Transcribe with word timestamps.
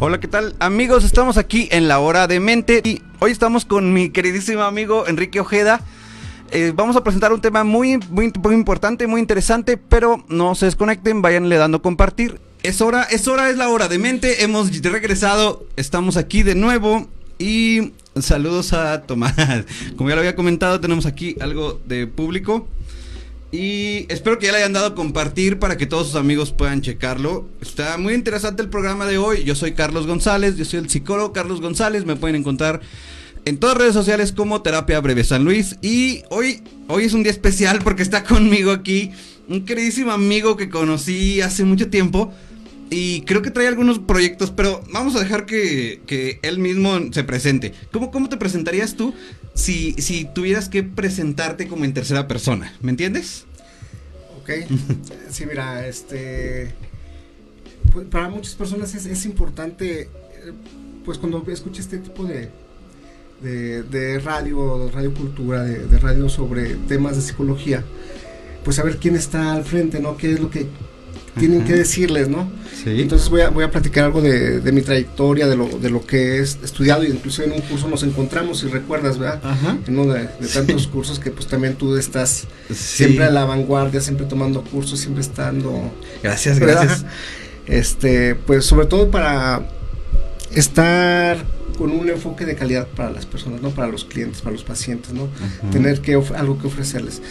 Hola, 0.00 0.20
¿qué 0.20 0.28
tal? 0.28 0.54
Amigos, 0.60 1.02
estamos 1.02 1.38
aquí 1.38 1.68
en 1.72 1.88
la 1.88 1.98
hora 1.98 2.28
de 2.28 2.38
mente 2.38 2.82
y 2.84 3.02
hoy 3.18 3.32
estamos 3.32 3.64
con 3.64 3.92
mi 3.92 4.10
queridísimo 4.10 4.62
amigo 4.62 5.08
Enrique 5.08 5.40
Ojeda. 5.40 5.80
Eh, 6.52 6.72
vamos 6.72 6.94
a 6.94 7.02
presentar 7.02 7.32
un 7.32 7.40
tema 7.40 7.64
muy, 7.64 7.98
muy, 8.08 8.32
muy 8.40 8.54
importante, 8.54 9.08
muy 9.08 9.20
interesante, 9.20 9.76
pero 9.76 10.24
no 10.28 10.54
se 10.54 10.66
desconecten, 10.66 11.20
váyanle 11.20 11.56
dando 11.56 11.82
compartir. 11.82 12.40
Es 12.62 12.80
hora, 12.80 13.02
es 13.10 13.26
hora, 13.26 13.50
es 13.50 13.56
la 13.56 13.70
hora 13.70 13.88
de 13.88 13.98
mente. 13.98 14.44
Hemos 14.44 14.70
regresado, 14.82 15.66
estamos 15.74 16.16
aquí 16.16 16.44
de 16.44 16.54
nuevo 16.54 17.08
y 17.40 17.92
saludos 18.20 18.74
a 18.74 19.02
Tomás. 19.02 19.34
Como 19.96 20.10
ya 20.10 20.14
lo 20.14 20.20
había 20.20 20.36
comentado, 20.36 20.78
tenemos 20.80 21.06
aquí 21.06 21.34
algo 21.40 21.80
de 21.86 22.06
público. 22.06 22.68
Y 23.50 24.04
espero 24.12 24.38
que 24.38 24.46
ya 24.46 24.52
le 24.52 24.58
hayan 24.58 24.74
dado 24.74 24.94
compartir 24.94 25.58
para 25.58 25.78
que 25.78 25.86
todos 25.86 26.08
sus 26.08 26.16
amigos 26.16 26.52
puedan 26.52 26.82
checarlo. 26.82 27.48
Está 27.62 27.96
muy 27.96 28.12
interesante 28.12 28.60
el 28.60 28.68
programa 28.68 29.06
de 29.06 29.16
hoy. 29.16 29.44
Yo 29.44 29.54
soy 29.54 29.72
Carlos 29.72 30.06
González, 30.06 30.56
yo 30.56 30.66
soy 30.66 30.80
el 30.80 30.90
psicólogo 30.90 31.32
Carlos 31.32 31.62
González. 31.62 32.04
Me 32.04 32.16
pueden 32.16 32.36
encontrar 32.36 32.80
en 33.46 33.56
todas 33.56 33.78
redes 33.78 33.94
sociales 33.94 34.32
como 34.32 34.60
Terapia 34.60 35.00
Breve 35.00 35.24
San 35.24 35.44
Luis. 35.44 35.76
Y 35.80 36.22
hoy, 36.28 36.62
hoy 36.88 37.04
es 37.04 37.14
un 37.14 37.22
día 37.22 37.32
especial 37.32 37.78
porque 37.82 38.02
está 38.02 38.22
conmigo 38.24 38.70
aquí 38.70 39.12
un 39.48 39.64
queridísimo 39.64 40.12
amigo 40.12 40.58
que 40.58 40.68
conocí 40.68 41.40
hace 41.40 41.64
mucho 41.64 41.88
tiempo. 41.88 42.30
Y 42.90 43.22
creo 43.22 43.42
que 43.42 43.50
trae 43.50 43.66
algunos 43.66 43.98
proyectos, 43.98 44.50
pero 44.50 44.82
vamos 44.92 45.14
a 45.16 45.20
dejar 45.20 45.44
que, 45.44 46.38
él 46.42 46.58
mismo 46.58 46.98
se 47.12 47.24
presente. 47.24 47.74
¿Cómo, 47.92 48.10
cómo 48.10 48.28
te 48.28 48.36
presentarías 48.38 48.94
tú 48.94 49.14
si, 49.58 49.92
si 49.94 50.24
tuvieras 50.24 50.68
que 50.68 50.84
presentarte 50.84 51.66
como 51.66 51.84
en 51.84 51.92
tercera 51.92 52.28
persona? 52.28 52.72
¿Me 52.80 52.90
entiendes? 52.90 53.44
Ok. 54.40 54.50
sí, 55.30 55.46
mira, 55.46 55.86
este. 55.86 56.72
Pues, 57.92 58.06
para 58.06 58.28
muchas 58.28 58.54
personas 58.54 58.94
es, 58.94 59.26
importante, 59.26 60.02
eh, 60.02 60.08
pues 61.04 61.18
cuando 61.18 61.44
escucha 61.48 61.80
este 61.80 61.98
tipo 61.98 62.24
de, 62.24 62.50
de, 63.42 63.82
de 63.82 64.20
radio, 64.20 64.90
radio 64.90 65.12
cultura, 65.12 65.64
de, 65.64 65.86
de 65.86 65.98
radio 65.98 66.28
sobre 66.28 66.76
temas 66.86 67.16
de 67.16 67.22
psicología, 67.22 67.82
pues 68.62 68.76
saber 68.76 68.98
quién 68.98 69.16
está 69.16 69.54
al 69.54 69.64
frente, 69.64 69.98
¿no? 69.98 70.16
¿Qué 70.16 70.32
es 70.34 70.40
lo 70.40 70.50
que 70.50 70.68
tienen 71.38 71.64
que 71.64 71.74
decirles, 71.74 72.28
¿no? 72.28 72.50
Sí. 72.84 73.00
Entonces 73.00 73.28
voy 73.28 73.42
a, 73.42 73.50
voy 73.50 73.64
a 73.64 73.70
platicar 73.70 74.04
algo 74.04 74.20
de, 74.20 74.60
de 74.60 74.72
mi 74.72 74.82
trayectoria, 74.82 75.46
de 75.46 75.56
lo, 75.56 75.66
de 75.66 75.90
lo 75.90 76.04
que 76.06 76.36
he 76.36 76.40
estudiado, 76.40 77.04
y 77.04 77.08
incluso 77.08 77.42
en 77.42 77.52
un 77.52 77.60
curso 77.62 77.88
nos 77.88 78.02
encontramos, 78.02 78.60
si 78.60 78.68
recuerdas, 78.68 79.18
¿verdad? 79.18 79.40
Ajá. 79.42 79.78
En 79.86 79.98
uno 79.98 80.12
de, 80.14 80.28
tantos 80.52 80.86
cursos 80.86 81.18
que 81.18 81.30
pues 81.30 81.46
también 81.46 81.74
tú 81.74 81.96
estás 81.96 82.46
siempre 82.72 83.24
a 83.24 83.30
la 83.30 83.44
vanguardia, 83.44 84.00
siempre 84.00 84.26
tomando 84.26 84.62
cursos, 84.62 85.00
siempre 85.00 85.22
estando... 85.22 85.92
Gracias, 86.22 86.58
gracias. 86.58 87.04
Este, 87.66 88.34
pues 88.34 88.64
sobre 88.64 88.86
todo 88.86 89.10
para 89.10 89.68
estar 90.54 91.44
con 91.76 91.92
un 91.92 92.08
enfoque 92.08 92.44
de 92.44 92.56
calidad 92.56 92.88
para 92.88 93.10
las 93.10 93.24
personas, 93.24 93.62
¿no? 93.62 93.70
Para 93.70 93.88
los 93.88 94.04
clientes, 94.04 94.40
para 94.40 94.52
los 94.52 94.64
pacientes, 94.64 95.12
¿no? 95.12 95.28
Tener 95.70 96.00
que 96.00 96.14
algo 96.14 96.58
que 96.58 96.66
ofrecerles. 96.66 97.22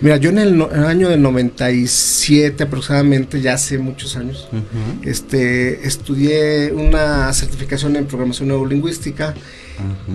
Mira, 0.00 0.16
yo 0.16 0.30
en 0.30 0.38
el, 0.38 0.62
año 0.62 1.08
del 1.08 1.22
97 1.22 2.62
aproximadamente, 2.62 3.40
ya 3.40 3.54
hace 3.54 3.78
muchos 3.78 4.16
años, 4.16 4.48
este, 5.02 5.86
estudié 5.86 6.72
una 6.72 7.32
certificación 7.32 7.96
en 7.96 8.06
programación 8.06 8.48
neurolingüística. 8.48 9.34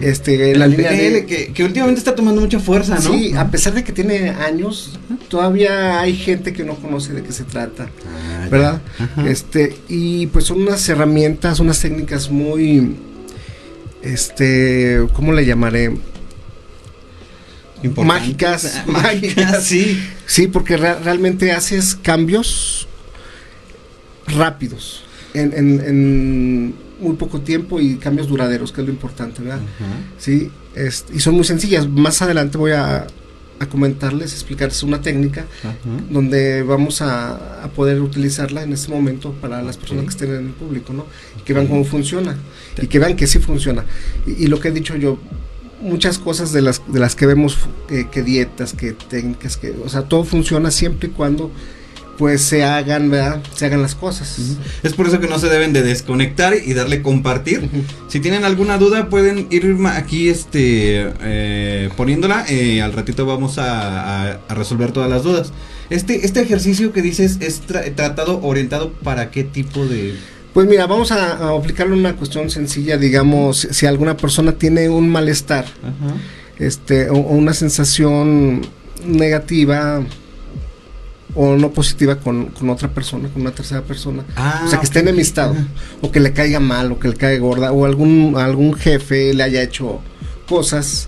Este, 0.02 0.52
en 0.52 0.60
la 0.60 0.68
línea 0.68 0.92
de, 0.92 1.26
que, 1.26 1.64
últimamente 1.64 2.00
está 2.00 2.14
tomando 2.16 2.42
mucha 2.42 2.60
fuerza, 2.60 2.96
¿no? 2.96 3.14
Sí, 3.14 3.34
a 3.34 3.50
pesar 3.50 3.74
de 3.74 3.86
que 3.86 3.94
tiene 3.94 4.30
años, 4.32 5.00
todavía 5.30 6.02
hay 6.02 6.18
gente 6.18 6.52
que 6.52 6.66
no 6.66 6.76
conoce 6.76 7.14
de 7.14 7.24
qué 7.24 7.32
se 7.32 7.46
trata, 7.46 7.88
ah, 8.06 8.48
¿verdad? 8.52 8.82
Este, 9.26 9.78
y 9.88 10.28
pues 10.28 10.46
son 10.46 10.64
unas 10.64 10.88
herramientas, 10.90 11.62
unas 11.62 11.80
técnicas 11.80 12.30
muy, 12.30 12.98
este, 14.02 15.08
¿cómo 15.14 15.32
le 15.32 15.46
llamaré? 15.46 15.94
mágicas, 18.04 18.84
mágicas, 18.88 19.64
sí. 19.64 20.02
Sí, 20.26 20.48
porque 20.48 20.78
realmente 20.78 21.52
haces 21.52 21.96
cambios 21.96 22.88
rápidos 24.28 25.04
en, 25.34 26.76
muy 27.00 27.16
poco 27.16 27.42
tiempo 27.42 27.80
y 27.80 27.96
cambios 27.96 28.28
duraderos, 28.28 28.72
que 28.72 28.82
es 28.82 28.88
lo 28.88 28.94
importante, 28.94 29.42
¿verdad? 29.42 29.62
Sí, 30.18 30.50
y 31.14 31.20
son 31.20 31.36
muy 31.36 31.44
sencillas. 31.44 31.88
Más 31.88 32.22
adelante 32.22 32.58
voy 32.58 32.72
a, 32.72 33.08
comentarles, 33.72 34.34
explicarles 34.34 34.84
una 34.84 35.02
técnica 35.02 35.46
donde 36.10 36.64
vamos 36.64 37.02
a, 37.02 37.70
poder 37.76 38.02
utilizarla 38.02 38.64
en 38.64 38.74
este 38.74 38.92
momento 38.92 39.32
para 39.34 39.62
las 39.62 39.78
personas 39.78 40.04
que 40.06 40.10
estén 40.12 40.30
en 40.32 40.48
el 40.48 40.54
público, 40.54 40.94
¿no? 40.94 41.06
Y 41.40 41.44
que 41.44 41.54
vean 41.54 41.68
cómo 41.68 41.84
funciona 41.86 42.38
y 42.82 42.88
que 42.88 43.00
vean 43.00 43.16
que 43.16 43.26
sí 43.26 43.40
funciona. 43.40 43.86
y, 44.28 44.48
lo 44.48 44.60
que 44.60 44.68
he 44.68 44.72
dicho 44.72 44.96
yo, 44.96 45.18
muchas 45.84 46.18
cosas 46.18 46.52
de 46.54 46.62
las, 46.62 46.82
de 46.88 47.00
las 47.00 47.16
que 47.16 47.26
vemos, 47.26 47.58
que 47.88 48.24
dietas, 48.24 48.74
que 48.74 48.94
técnicas, 48.94 49.58
que, 49.58 49.72
o 49.84 49.90
sea, 49.90 50.04
todo 50.04 50.24
funciona 50.24 50.72
siempre 50.72 51.10
y 51.10 51.12
cuando 51.12 51.52
pues 52.18 52.42
se 52.42 52.64
hagan, 52.64 53.10
¿verdad? 53.10 53.42
Se 53.56 53.66
hagan 53.66 53.82
las 53.82 53.96
cosas. 53.96 54.58
Es 54.84 54.94
por 54.94 55.08
eso 55.08 55.20
que 55.20 55.28
no 55.28 55.40
se 55.40 55.50
deben 55.50 55.74
de 55.74 55.82
desconectar 55.82 56.54
y 56.64 56.74
darle 56.74 57.02
compartir. 57.02 57.70
Si 58.08 58.20
tienen 58.20 58.46
alguna 58.46 58.78
duda 58.78 59.10
pueden 59.10 59.48
ir 59.50 59.76
aquí 59.88 60.30
este 60.30 61.12
eh, 61.22 61.90
poniéndola. 61.98 62.46
Eh, 62.48 62.82
al 62.82 62.94
ratito 62.94 63.26
vamos 63.26 63.58
a, 63.58 64.40
resolver 64.50 64.92
todas 64.92 65.10
las 65.10 65.24
dudas. 65.24 65.52
Este, 65.90 66.26
este 66.26 66.42
ejercicio 66.42 66.94
que 66.94 67.02
dices 67.02 67.38
es 67.42 67.62
tratado 67.62 68.40
orientado 68.42 68.94
para 68.94 69.32
qué 69.32 69.44
tipo 69.44 69.86
de 69.86 70.16
pues 70.54 70.68
mira, 70.68 70.86
vamos 70.86 71.12
a, 71.12 71.56
aplicarle 71.56 71.94
una 71.94 72.16
cuestión 72.16 72.50
sencilla, 72.50 72.98
digamos, 72.98 73.68
si 73.72 73.86
alguna 73.86 74.16
persona 74.16 74.54
tiene 74.54 74.88
un 74.90 75.10
malestar, 75.10 75.66
este, 76.60 77.10
o, 77.10 77.16
una 77.16 77.54
sensación 77.54 78.62
negativa 79.06 80.02
o 81.36 81.56
no 81.56 81.72
positiva 81.72 82.18
con, 82.18 82.52
otra 82.70 82.90
persona, 82.90 83.30
con 83.30 83.42
una 83.42 83.52
tercera 83.52 83.82
persona, 83.82 84.24
ah, 84.36 84.62
o 84.66 84.70
sea, 84.70 84.80
que 84.80 84.86
esté 84.86 85.00
enemistado, 85.00 85.56
o 86.02 86.12
que 86.12 86.20
le 86.20 86.34
caiga 86.34 86.60
mal, 86.60 86.92
o 86.92 87.00
que 87.00 87.08
le 87.08 87.16
caiga 87.16 87.40
gorda, 87.40 87.72
o 87.72 87.86
algún, 87.86 88.36
algún 88.38 88.76
jefe 88.76 89.34
le 89.34 89.42
haya 89.42 89.64
hecho 89.64 90.02
cosas 90.48 91.08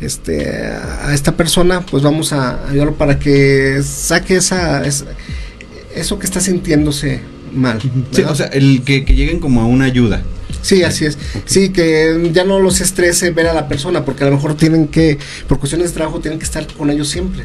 este 0.00 0.48
a 0.48 1.12
esta 1.12 1.36
persona 1.36 1.80
pues 1.80 2.04
vamos 2.04 2.32
a 2.32 2.68
ayudarlo 2.68 2.94
para 2.94 3.18
que 3.18 3.82
saque 3.82 4.36
esa 4.36 4.84
eso 4.86 6.18
que 6.20 6.24
está 6.24 6.38
sintiéndose 6.38 7.20
mal. 7.52 7.80
Sí, 8.10 8.22
o 8.22 8.34
sea, 8.34 8.46
el 8.46 8.82
que, 8.82 9.00
lleguen 9.00 9.40
como 9.40 9.60
a 9.60 9.66
una 9.66 9.84
ayuda. 9.84 10.22
Sí, 10.62 10.82
así 10.82 11.04
es. 11.04 11.16
Sí, 11.44 11.68
que 11.68 12.30
ya 12.32 12.44
no 12.44 12.58
los 12.58 12.80
estrese 12.80 13.30
ver 13.30 13.46
a 13.46 13.52
la 13.52 13.68
persona, 13.68 14.04
porque 14.04 14.24
a 14.24 14.26
lo 14.26 14.32
mejor 14.32 14.56
tienen 14.56 14.88
que, 14.88 15.18
por 15.46 15.58
cuestiones 15.58 15.90
de 15.90 15.94
trabajo, 15.94 16.18
tienen 16.18 16.38
que 16.38 16.44
estar 16.44 16.66
con 16.74 16.90
ellos 16.90 17.08
siempre. 17.08 17.44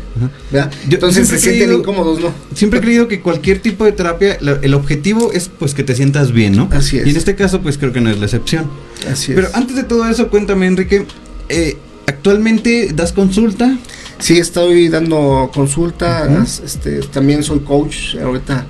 ¿verdad? 0.52 0.72
Entonces 0.90 1.28
se 1.28 1.38
sienten 1.38 1.74
incómodos, 1.74 2.20
¿no? 2.20 2.34
Siempre 2.56 2.80
he 2.80 2.82
creído 2.82 3.08
que 3.08 3.22
cualquier 3.22 3.60
tipo 3.60 3.86
de 3.86 3.92
terapia, 3.92 4.38
el 4.62 4.74
objetivo 4.74 5.32
es 5.34 5.50
pues 5.50 5.76
que 5.76 5.84
te 5.84 5.96
sientas 5.96 6.32
bien, 6.32 6.56
¿no? 6.56 6.70
Así 6.72 6.98
es. 6.98 7.06
Y 7.06 7.12
en 7.12 7.18
este 7.18 7.36
caso, 7.36 7.62
pues 7.62 7.78
creo 7.78 7.94
que 7.94 8.02
no 8.02 8.10
es 8.10 8.18
la 8.18 8.26
excepción. 8.26 8.70
Así 9.12 9.34
es. 9.34 9.36
Pero 9.36 9.50
antes 9.54 9.76
de 9.76 9.84
todo 9.84 10.10
eso, 10.10 10.30
cuéntame, 10.30 10.66
Enrique, 10.66 11.06
eh, 11.50 11.78
¿actualmente 12.08 12.92
das 12.94 13.12
consulta? 13.14 13.78
Sí, 14.22 14.38
estoy 14.38 14.88
dando 14.88 15.50
consulta, 15.54 16.30
este, 16.64 17.00
también 17.00 17.44
soy 17.44 17.60
coach, 17.62 18.16
ahorita 18.22 18.68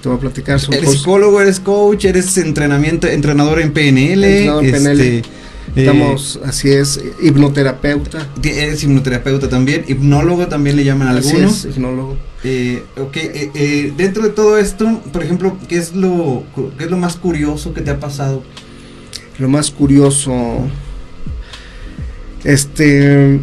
te 0.00 0.08
voy 0.08 0.18
a 0.18 0.20
platicar. 0.20 0.60
eres 0.70 0.90
psicólogo, 0.90 1.40
eres 1.40 1.60
coach, 1.60 2.04
eres 2.04 2.36
entrenamiento, 2.38 3.06
entrenador 3.06 3.60
en 3.60 3.72
PNL. 3.72 4.24
Este, 4.24 5.22
Estamos, 5.74 6.36
eh, 6.36 6.46
así 6.46 6.70
es, 6.70 7.00
hipnoterapeuta. 7.22 8.28
Eres 8.42 8.82
hipnoterapeuta 8.82 9.48
también, 9.48 9.84
hipnólogo 9.88 10.46
también 10.46 10.76
le 10.76 10.84
llaman 10.84 11.08
a 11.08 11.12
algunos. 11.12 11.64
Es, 11.64 11.76
hipnólogo. 11.76 12.16
Eh, 12.44 12.82
ok, 12.98 13.16
eh, 13.16 13.50
eh, 13.54 13.92
dentro 13.96 14.24
de 14.24 14.30
todo 14.30 14.58
esto, 14.58 15.00
por 15.12 15.22
ejemplo, 15.22 15.56
¿qué 15.68 15.76
es, 15.76 15.94
lo, 15.94 16.42
¿qué 16.76 16.84
es 16.84 16.90
lo 16.90 16.96
más 16.96 17.16
curioso 17.16 17.72
que 17.72 17.80
te 17.80 17.90
ha 17.90 18.00
pasado? 18.00 18.42
Lo 19.38 19.48
más 19.48 19.70
curioso, 19.70 20.32
este, 22.44 23.40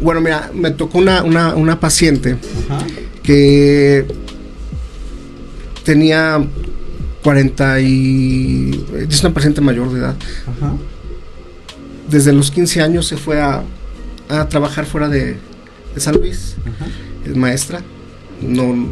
bueno, 0.00 0.20
mira, 0.20 0.50
me 0.54 0.70
tocó 0.70 0.98
una, 0.98 1.22
una, 1.22 1.54
una 1.54 1.78
paciente 1.78 2.36
que 3.22 4.06
tenía 5.86 6.44
40 7.22 7.80
y... 7.80 8.84
es 9.08 9.20
una 9.22 9.32
paciente 9.32 9.60
mayor 9.60 9.90
de 9.92 10.00
edad. 10.00 10.16
Desde 12.10 12.32
los 12.32 12.50
15 12.50 12.82
años 12.82 13.06
se 13.06 13.16
fue 13.16 13.40
a, 13.40 13.62
a 14.28 14.48
trabajar 14.48 14.84
fuera 14.84 15.08
de, 15.08 15.38
San 15.96 16.16
Luis. 16.16 16.56
Es 17.24 17.36
maestra. 17.36 17.80
No, 18.42 18.88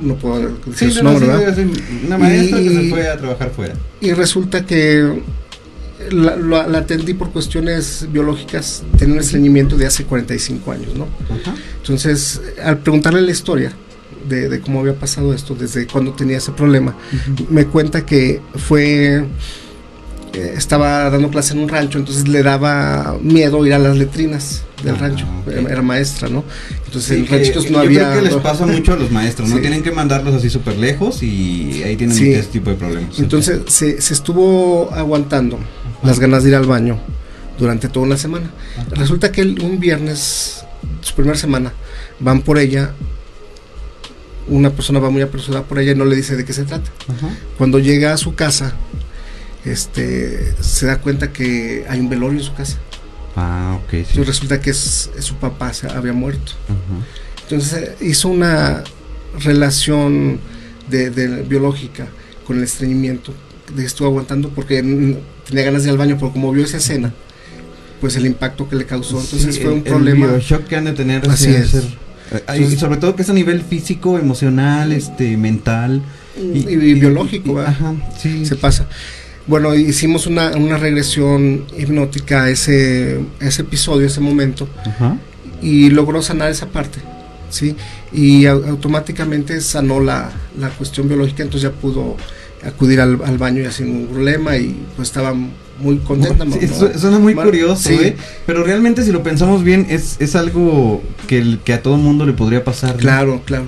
no 0.00 0.14
puedo 0.16 0.56
decir 0.66 0.92
su 0.92 1.02
nombre, 1.02 1.26
¿verdad? 1.26 1.58
Una 2.06 2.18
maestra 2.18 2.58
que 2.60 2.70
se 2.70 2.90
fue 2.90 3.08
a 3.08 3.16
trabajar 3.16 3.50
fuera. 3.50 3.74
Y 4.00 4.12
resulta 4.12 4.64
que 4.64 5.22
la, 6.10 6.36
la, 6.36 6.78
atendí 6.78 7.14
por 7.14 7.30
cuestiones 7.30 8.06
biológicas, 8.12 8.84
tenía 8.98 9.14
un 9.14 9.20
estreñimiento 9.20 9.76
de 9.76 9.86
hace 9.86 10.04
45 10.04 10.70
años, 10.70 10.94
¿no? 10.94 11.08
Entonces, 11.78 12.42
al 12.62 12.78
preguntarle 12.78 13.22
la 13.22 13.30
historia, 13.30 13.72
de, 14.28 14.48
de 14.48 14.60
cómo 14.60 14.80
había 14.80 14.94
pasado 14.94 15.32
esto, 15.34 15.54
desde 15.54 15.86
cuando 15.86 16.12
tenía 16.12 16.38
ese 16.38 16.52
problema, 16.52 16.94
me 17.50 17.66
cuenta 17.66 18.04
que 18.06 18.40
fue 18.56 19.24
eh, 20.32 20.54
estaba 20.56 21.08
dando 21.10 21.30
clase 21.30 21.54
en 21.54 21.60
un 21.60 21.68
rancho, 21.68 21.98
entonces 21.98 22.28
le 22.28 22.42
daba 22.42 23.16
miedo 23.22 23.64
ir 23.66 23.72
a 23.74 23.78
las 23.78 23.96
letrinas 23.96 24.62
del 24.84 24.94
Ah, 24.96 24.98
rancho. 24.98 25.24
ok. 25.46 25.52
Era, 25.70 25.80
maestra, 25.82 26.28
¿no? 26.28 26.44
Entonces 26.84 27.16
Sí, 27.16 27.24
en 27.24 27.26
ranchitos 27.26 27.64
no 27.70 27.70
yo 27.70 27.78
había. 27.80 28.10
creo 28.10 28.22
que 28.22 28.28
les 28.30 28.34
pasa 28.42 28.66
mucho 28.66 28.92
a 28.92 28.96
los 28.96 29.10
maestros, 29.10 29.48
¿no? 29.48 29.56
Sí. 29.56 29.62
Tienen 29.62 29.82
que 29.82 29.90
mandarlos 29.92 30.34
así 30.34 30.50
súper 30.50 30.76
lejos 30.76 31.22
y 31.22 31.82
ahí 31.84 31.96
tienen 31.96 32.14
Sí. 32.14 32.30
este 32.32 32.52
tipo 32.52 32.70
de 32.70 32.76
problemas. 32.76 33.18
Entonces 33.18 33.60
se, 33.68 34.00
se 34.02 34.12
estuvo 34.12 34.92
aguantando 34.92 35.58
las 36.02 36.18
ganas 36.20 36.42
de 36.42 36.50
ir 36.50 36.54
al 36.56 36.66
baño 36.66 36.98
durante 37.58 37.88
toda 37.88 38.04
una 38.04 38.18
semana. 38.18 38.50
Resulta 38.90 39.32
que 39.32 39.40
un 39.42 39.80
viernes, 39.80 40.62
su 41.00 41.14
primera 41.14 41.38
semana, 41.38 41.72
van 42.20 42.42
por 42.42 42.58
ella. 42.58 42.90
Una 44.48 44.70
persona 44.70 44.98
va 45.00 45.10
muy 45.10 45.22
apresurada 45.22 45.64
por 45.64 45.78
ella 45.78 45.92
y 45.92 45.94
no 45.96 46.04
le 46.04 46.14
dice 46.16 46.36
de 46.36 46.44
qué 46.44 46.52
se 46.52 46.64
trata. 46.64 46.90
Ajá. 47.08 47.30
Cuando 47.58 47.78
llega 47.78 48.12
a 48.12 48.16
su 48.16 48.34
casa, 48.34 48.74
este, 49.64 50.54
se 50.60 50.86
da 50.86 51.00
cuenta 51.00 51.32
que 51.32 51.84
hay 51.88 51.98
un 52.00 52.08
velorio 52.08 52.38
en 52.38 52.44
su 52.44 52.54
casa. 52.54 52.78
Ah, 53.34 53.78
ok, 53.82 53.90
sí. 53.90 53.96
Entonces 53.98 54.26
resulta 54.26 54.60
que 54.60 54.70
es, 54.70 55.10
es 55.18 55.24
su 55.24 55.34
papá, 55.36 55.72
se 55.74 55.88
había 55.88 56.12
muerto. 56.12 56.52
Ajá. 56.64 57.06
Entonces 57.42 57.72
eh, 57.82 57.96
hizo 58.00 58.28
una 58.28 58.82
relación 59.40 60.38
de, 60.88 61.10
de 61.10 61.42
biológica 61.42 62.06
con 62.46 62.58
el 62.58 62.64
estreñimiento. 62.64 63.34
De 63.74 63.82
que 63.82 63.86
estuvo 63.86 64.06
aguantando 64.06 64.50
porque 64.50 64.76
tenía 64.80 65.64
ganas 65.64 65.82
de 65.82 65.88
ir 65.88 65.92
al 65.92 65.98
baño, 65.98 66.16
pero 66.20 66.32
como 66.32 66.52
vio 66.52 66.64
esa 66.64 66.76
escena, 66.76 67.12
pues 68.00 68.14
el 68.16 68.24
impacto 68.26 68.68
que 68.68 68.76
le 68.76 68.86
causó. 68.86 69.20
Entonces 69.20 69.56
Sí, 69.56 69.60
fue 69.62 69.72
un 69.72 69.78
el- 69.78 69.82
problema. 69.84 70.34
El 70.34 70.40
shock 70.40 70.64
que 70.66 70.76
han 70.76 70.84
de 70.84 70.92
tener. 70.92 71.28
Así 71.28 71.48
eh, 72.32 72.66
y 72.70 72.76
sobre 72.76 72.96
todo 72.98 73.14
que 73.16 73.22
es 73.22 73.30
a 73.30 73.32
nivel 73.32 73.62
físico, 73.62 74.18
emocional, 74.18 74.92
este, 74.92 75.36
mental. 75.36 76.02
y, 76.36 76.68
y 76.68 76.94
biológico, 76.94 77.50
y- 77.50 77.54
¿verdad? 77.54 77.70
Ajá, 77.70 77.94
sí. 78.18 78.44
se 78.44 78.56
pasa. 78.56 78.86
Bueno, 79.46 79.74
hicimos 79.74 80.26
una, 80.26 80.50
una 80.56 80.76
regresión 80.76 81.64
hipnótica 81.78 82.44
a 82.44 82.50
ese, 82.50 83.20
a 83.40 83.44
ese 83.46 83.62
episodio, 83.62 84.06
ese 84.06 84.20
momento, 84.20 84.68
Ajá. 84.84 85.16
y 85.62 85.90
logró 85.90 86.20
sanar 86.20 86.50
esa 86.50 86.66
parte, 86.66 86.98
¿sí? 87.48 87.76
Y 88.12 88.42
au- 88.44 88.66
automáticamente 88.68 89.60
sanó 89.60 90.00
la, 90.00 90.30
la 90.58 90.68
cuestión 90.70 91.06
biológica, 91.08 91.44
entonces 91.44 91.70
ya 91.70 91.76
pudo 91.80 92.16
acudir 92.64 93.00
al, 93.00 93.20
al 93.24 93.38
baño 93.38 93.62
ya 93.62 93.70
sin 93.70 93.86
ningún 93.86 94.08
problema 94.08 94.56
y 94.56 94.74
pues 94.96 95.08
estaba 95.08 95.32
muy 95.78 95.98
contenta. 95.98 96.44
Sí, 96.44 96.66
¿no? 96.66 96.74
su- 96.92 96.98
suena 96.98 97.18
muy 97.18 97.34
curioso, 97.34 97.88
sí. 97.88 97.94
¿eh? 98.00 98.16
Pero 98.46 98.64
realmente 98.64 99.02
si 99.04 99.12
lo 99.12 99.22
pensamos 99.22 99.62
bien, 99.64 99.86
es, 99.90 100.16
es 100.18 100.34
algo 100.36 101.02
que, 101.26 101.38
el- 101.38 101.58
que 101.64 101.72
a 101.74 101.82
todo 101.82 101.96
mundo 101.96 102.24
le 102.26 102.32
podría 102.32 102.64
pasar. 102.64 102.92
¿no? 102.92 102.96
Claro, 102.98 103.42
claro. 103.44 103.64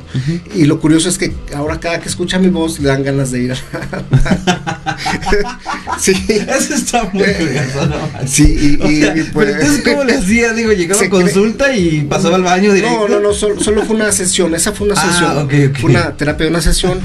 Y 0.54 0.64
lo 0.64 0.80
curioso 0.80 1.08
es 1.08 1.18
que 1.18 1.32
ahora 1.54 1.80
cada 1.80 2.00
que 2.00 2.08
escucha 2.08 2.38
mi 2.38 2.48
voz 2.48 2.78
le 2.80 2.88
dan 2.88 3.02
ganas 3.02 3.30
de 3.30 3.42
ir. 3.42 3.52
a- 3.52 3.56
sí. 5.98 6.12
Eso 6.28 6.74
está 6.74 7.04
muy 7.12 7.24
curioso, 7.24 7.86
¿no? 7.86 8.26
Sí, 8.28 8.78
y, 8.78 8.82
O 8.82 8.88
sea, 8.88 9.16
y 9.16 9.22
pues- 9.24 9.46
pero 9.46 9.50
entonces, 9.60 9.84
¿cómo 9.84 10.04
le 10.04 10.14
hacía? 10.14 10.52
Digo, 10.52 10.72
llegaba 10.72 11.02
a 11.02 11.08
consulta 11.10 11.74
y 11.76 12.02
pasaba 12.02 12.36
al 12.36 12.42
baño 12.42 12.72
directo. 12.72 13.08
No, 13.08 13.08
no, 13.08 13.20
no, 13.20 13.32
solo, 13.34 13.60
solo 13.60 13.84
fue 13.84 13.96
una 13.96 14.10
sesión, 14.12 14.54
esa 14.54 14.72
fue 14.72 14.86
una 14.88 15.00
Ah, 15.00 15.46
sesión. 15.46 15.74
Fue 15.76 15.90
una 15.90 16.16
terapia 16.16 16.44
de 16.46 16.50
una 16.50 16.60
sesión, 16.60 16.98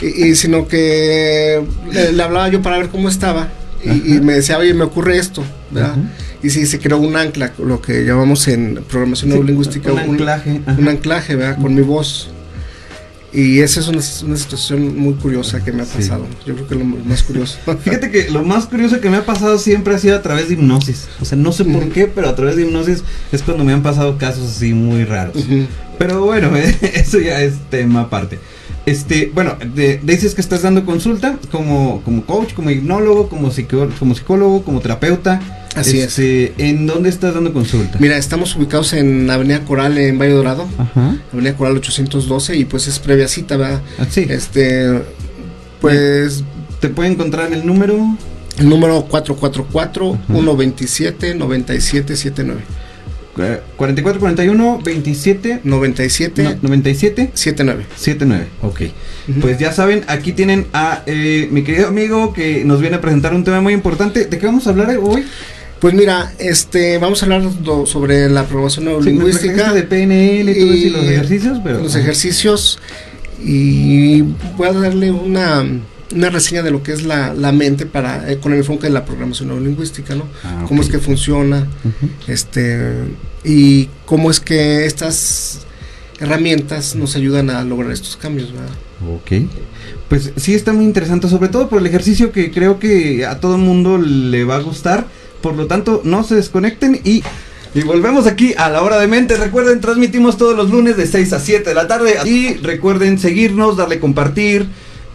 y, 0.00 0.26
y 0.28 0.34
sino 0.34 0.66
que 0.68 1.62
le, 1.92 2.12
le 2.12 2.22
hablaba 2.22 2.48
yo 2.48 2.62
para 2.62 2.78
ver 2.78 2.88
cómo 2.88 3.08
estaba, 3.08 3.48
y, 3.84 4.14
y 4.16 4.20
me 4.20 4.34
decía, 4.34 4.58
oye, 4.58 4.74
me 4.74 4.84
ocurre 4.84 5.18
esto, 5.18 5.42
¿verdad? 5.70 5.92
Ajá. 5.92 6.00
Y 6.42 6.50
sí, 6.50 6.66
se 6.66 6.78
creó 6.78 6.98
un 6.98 7.16
ancla, 7.16 7.52
lo 7.58 7.80
que 7.82 8.04
llamamos 8.04 8.46
en 8.48 8.76
programación 8.88 9.30
Sí, 9.30 9.34
neurolingüística, 9.34 9.92
un 9.92 9.98
anclaje, 9.98 10.60
ajá. 10.66 10.76
un 10.80 10.88
anclaje, 10.88 11.34
¿verdad? 11.36 11.60
Con 11.60 11.74
mi 11.74 11.82
voz. 11.82 12.30
Y 13.30 13.60
esa 13.60 13.80
es 13.80 13.88
una, 13.88 14.00
una 14.24 14.36
situación 14.38 14.96
muy 14.98 15.12
curiosa 15.14 15.62
que 15.62 15.70
me 15.70 15.82
ha 15.82 15.84
Sí. 15.84 15.98
pasado. 15.98 16.26
Yo 16.46 16.54
creo 16.54 16.66
que 16.68 16.74
lo 16.76 16.84
más 16.84 17.22
curioso. 17.22 17.58
Fíjate 17.84 18.10
que 18.10 18.30
lo 18.30 18.42
más 18.42 18.66
curioso 18.66 19.00
que 19.00 19.10
me 19.10 19.18
ha 19.18 19.26
pasado 19.26 19.58
siempre 19.58 19.94
ha 19.94 19.98
sido 19.98 20.16
a 20.16 20.22
través 20.22 20.48
de 20.48 20.54
hipnosis. 20.54 21.08
O 21.20 21.24
sea, 21.26 21.36
no 21.36 21.52
sé 21.52 21.64
por 21.66 21.88
qué, 21.90 22.06
pero 22.06 22.28
a 22.30 22.34
través 22.34 22.56
de 22.56 22.62
hipnosis 22.62 23.02
es 23.30 23.42
cuando 23.42 23.64
me 23.64 23.72
han 23.74 23.82
pasado 23.82 24.16
casos 24.16 24.56
así 24.56 24.72
muy 24.72 25.04
raros. 25.04 25.36
Ujú. 25.36 25.66
Pero 25.98 26.24
bueno, 26.24 26.56
eso 26.94 27.18
ya 27.20 27.42
es 27.42 27.54
tema 27.68 28.02
aparte. 28.02 28.38
Este, 28.88 29.30
bueno, 29.34 29.56
de- 29.74 30.00
dices 30.02 30.34
que 30.34 30.40
estás 30.40 30.62
dando 30.62 30.84
consulta 30.86 31.38
como, 31.52 32.00
como 32.04 32.24
coach, 32.24 32.54
como 32.54 32.70
hipnólogo, 32.70 33.28
como, 33.28 33.50
psicólogo, 33.50 34.62
como 34.64 34.80
terapeuta. 34.80 35.40
Así 35.76 36.00
Este, 36.00 36.54
¿En 36.58 36.86
dónde 36.86 37.08
estás 37.10 37.34
dando 37.34 37.52
consulta? 37.52 37.98
Mira, 38.00 38.16
estamos 38.16 38.56
ubicados 38.56 38.94
en 38.94 39.28
Avenida 39.30 39.60
Coral, 39.64 39.98
en 39.98 40.18
Valle 40.18 40.32
Dorado. 40.32 40.66
Ajá. 40.78 41.16
Avenida 41.32 41.54
Coral 41.56 41.76
812 41.76 42.56
y 42.56 42.64
pues 42.64 42.88
es 42.88 42.98
previa 42.98 43.28
cita, 43.28 43.56
¿verdad? 43.58 43.82
Ah, 43.98 44.06
sí. 44.10 44.26
Este, 44.28 45.02
pues 45.80 46.42
¿Te 46.80 46.88
puede 46.88 47.10
encontrar 47.10 47.52
el 47.52 47.66
número? 47.66 48.16
el 48.58 48.68
número 48.68 49.06
444-127-9779. 51.18 52.56
Eh, 53.38 53.60
44 53.76 54.20
41 54.20 54.80
27 54.84 55.60
97 55.64 56.42
no, 56.42 56.50
97 56.62 57.30
79. 57.34 57.86
79. 57.96 58.46
Ok. 58.62 58.80
Ujú. 59.28 59.40
Pues 59.40 59.58
ya 59.58 59.72
saben, 59.72 60.04
aquí 60.08 60.32
tienen 60.32 60.66
a 60.72 61.02
eh, 61.06 61.48
mi 61.50 61.62
querido 61.62 61.88
amigo 61.88 62.32
que 62.32 62.64
nos 62.64 62.80
viene 62.80 62.96
a 62.96 63.00
presentar 63.00 63.34
un 63.34 63.44
tema 63.44 63.60
muy 63.60 63.74
importante. 63.74 64.24
¿De 64.24 64.38
qué 64.38 64.46
vamos 64.46 64.66
a 64.66 64.70
hablar 64.70 64.96
hoy? 65.00 65.24
Pues 65.80 65.94
mira, 65.94 66.32
este, 66.40 66.98
vamos 66.98 67.22
a 67.22 67.26
hablar 67.26 67.42
do- 67.62 67.86
sobre 67.86 68.28
la 68.28 68.44
programación 68.44 68.84
Sí, 68.84 68.88
neurolingüística, 68.90 69.72
de 69.72 69.82
PNL 69.84 70.50
y 70.50 70.54
todo 70.58 70.72
eso 70.72 70.86
y 70.86 70.90
los 70.90 71.04
ejercicios, 71.04 71.60
pero 71.62 71.78
los 71.82 71.94
ejercicios 71.94 72.80
y 73.40 74.22
voy 74.56 74.68
a 74.68 74.72
darle 74.72 75.12
una, 75.12 75.64
una 76.14 76.30
reseña 76.30 76.62
de 76.62 76.70
lo 76.70 76.82
que 76.82 76.92
es 76.92 77.02
la, 77.02 77.34
la 77.34 77.52
mente 77.52 77.86
para 77.86 78.30
eh, 78.30 78.38
con 78.38 78.52
el 78.52 78.58
enfoque 78.58 78.86
de 78.86 78.92
la 78.92 79.04
programación 79.04 79.48
neurolingüística, 79.48 80.14
¿no? 80.14 80.24
Ah, 80.44 80.64
Cómo 80.66 80.82
es 80.82 80.88
que 80.88 80.98
funciona, 80.98 81.66
este 82.26 82.94
y 83.44 83.88
cómo 84.06 84.30
es 84.30 84.40
que 84.40 84.86
estas 84.86 85.66
herramientas 86.18 86.94
nos 86.96 87.16
ayudan 87.16 87.50
a 87.50 87.62
lograr 87.64 87.92
estos 87.92 88.16
cambios, 88.16 88.52
¿verdad? 88.52 88.74
Ok. 89.14 89.48
Pues 90.08 90.32
sí 90.36 90.54
está 90.54 90.72
muy 90.72 90.84
interesante, 90.84 91.28
sobre 91.28 91.48
todo 91.48 91.68
por 91.68 91.80
el 91.80 91.86
ejercicio 91.86 92.32
que 92.32 92.50
creo 92.50 92.78
que 92.78 93.26
a 93.26 93.40
todo 93.40 93.58
mundo 93.58 93.98
le 93.98 94.44
va 94.44 94.56
a 94.56 94.60
gustar. 94.60 95.06
Por 95.40 95.54
lo 95.54 95.66
tanto, 95.66 96.02
no 96.04 96.24
se 96.24 96.34
desconecten 96.34 97.00
y... 97.04 97.22
Y 97.74 97.82
volvemos 97.82 98.26
aquí 98.26 98.54
a 98.56 98.70
la 98.70 98.82
hora 98.82 98.98
de 98.98 99.06
mente. 99.06 99.36
Recuerden, 99.36 99.80
transmitimos 99.80 100.38
todos 100.38 100.56
los 100.56 100.70
lunes 100.70 100.96
de 100.96 101.06
6 101.06 101.34
a 101.34 101.38
7 101.38 101.68
de 101.68 101.74
la 101.74 101.86
tarde. 101.86 102.16
Y 102.24 102.54
recuerden 102.54 103.18
seguirnos, 103.18 103.76
darle 103.76 104.00
compartir. 104.00 104.66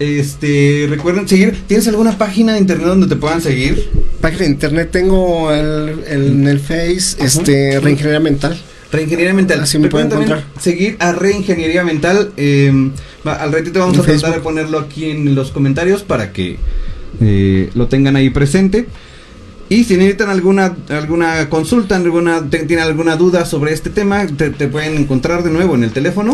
Este, 0.03 0.88
recuerden 0.89 1.27
seguir. 1.27 1.55
¿Tienes 1.67 1.88
alguna 1.88 2.17
página 2.17 2.53
de 2.53 2.60
internet 2.60 2.88
donde 2.88 3.07
te 3.07 3.15
puedan 3.15 3.41
seguir? 3.41 3.89
Página 4.22 4.41
de 4.43 4.50
internet 4.51 4.89
tengo 4.91 5.51
el, 5.51 6.03
el- 6.07 6.25
en 6.27 6.48
el 6.48 6.60
Face, 6.60 7.15
Ajá. 7.17 7.25
este 7.25 7.79
Reingeniería 7.79 8.19
Mental. 8.19 8.60
Reingeniería 8.91 9.33
Mental. 9.33 9.62
Así 9.62 9.79
me 9.79 9.88
pueden 9.89 10.12
encontrar. 10.12 10.43
Seguir 10.60 10.98
a 11.00 11.13
Reingeniería 11.13 11.83
Mental. 11.83 12.31
eh, 12.38 12.72
va- 13.25 13.36
al 13.36 13.51
ratito 13.53 13.79
vamos 13.79 13.95
En 13.95 14.01
a 14.01 14.05
tratar 14.05 14.33
de 14.33 14.39
ponerlo 14.41 14.79
aquí 14.79 15.10
en 15.10 15.36
los 15.36 15.51
comentarios 15.51 16.03
para 16.03 16.31
que 16.33 16.57
eh, 17.22 17.69
lo 17.74 17.88
tengan 17.88 18.15
ahí 18.15 18.29
presente. 18.29 18.88
Y 19.74 19.84
si 19.86 19.98
necesitan 19.98 20.30
alguna 20.30 20.75
alguna 20.89 21.50
consulta, 21.50 21.96
alguna 21.96 22.48
tienen 22.48 22.77
alguna 22.77 23.15
duda 23.15 23.44
sobre 23.44 23.74
este 23.74 23.89
tema, 23.89 24.27
te, 24.27 24.51
te 24.51 24.68
pueden 24.68 24.98
encontrar 24.98 25.42
de 25.42 25.50
nuevo 25.50 25.74
en 25.74 25.84
el 25.84 25.92
teléfono. 25.92 26.32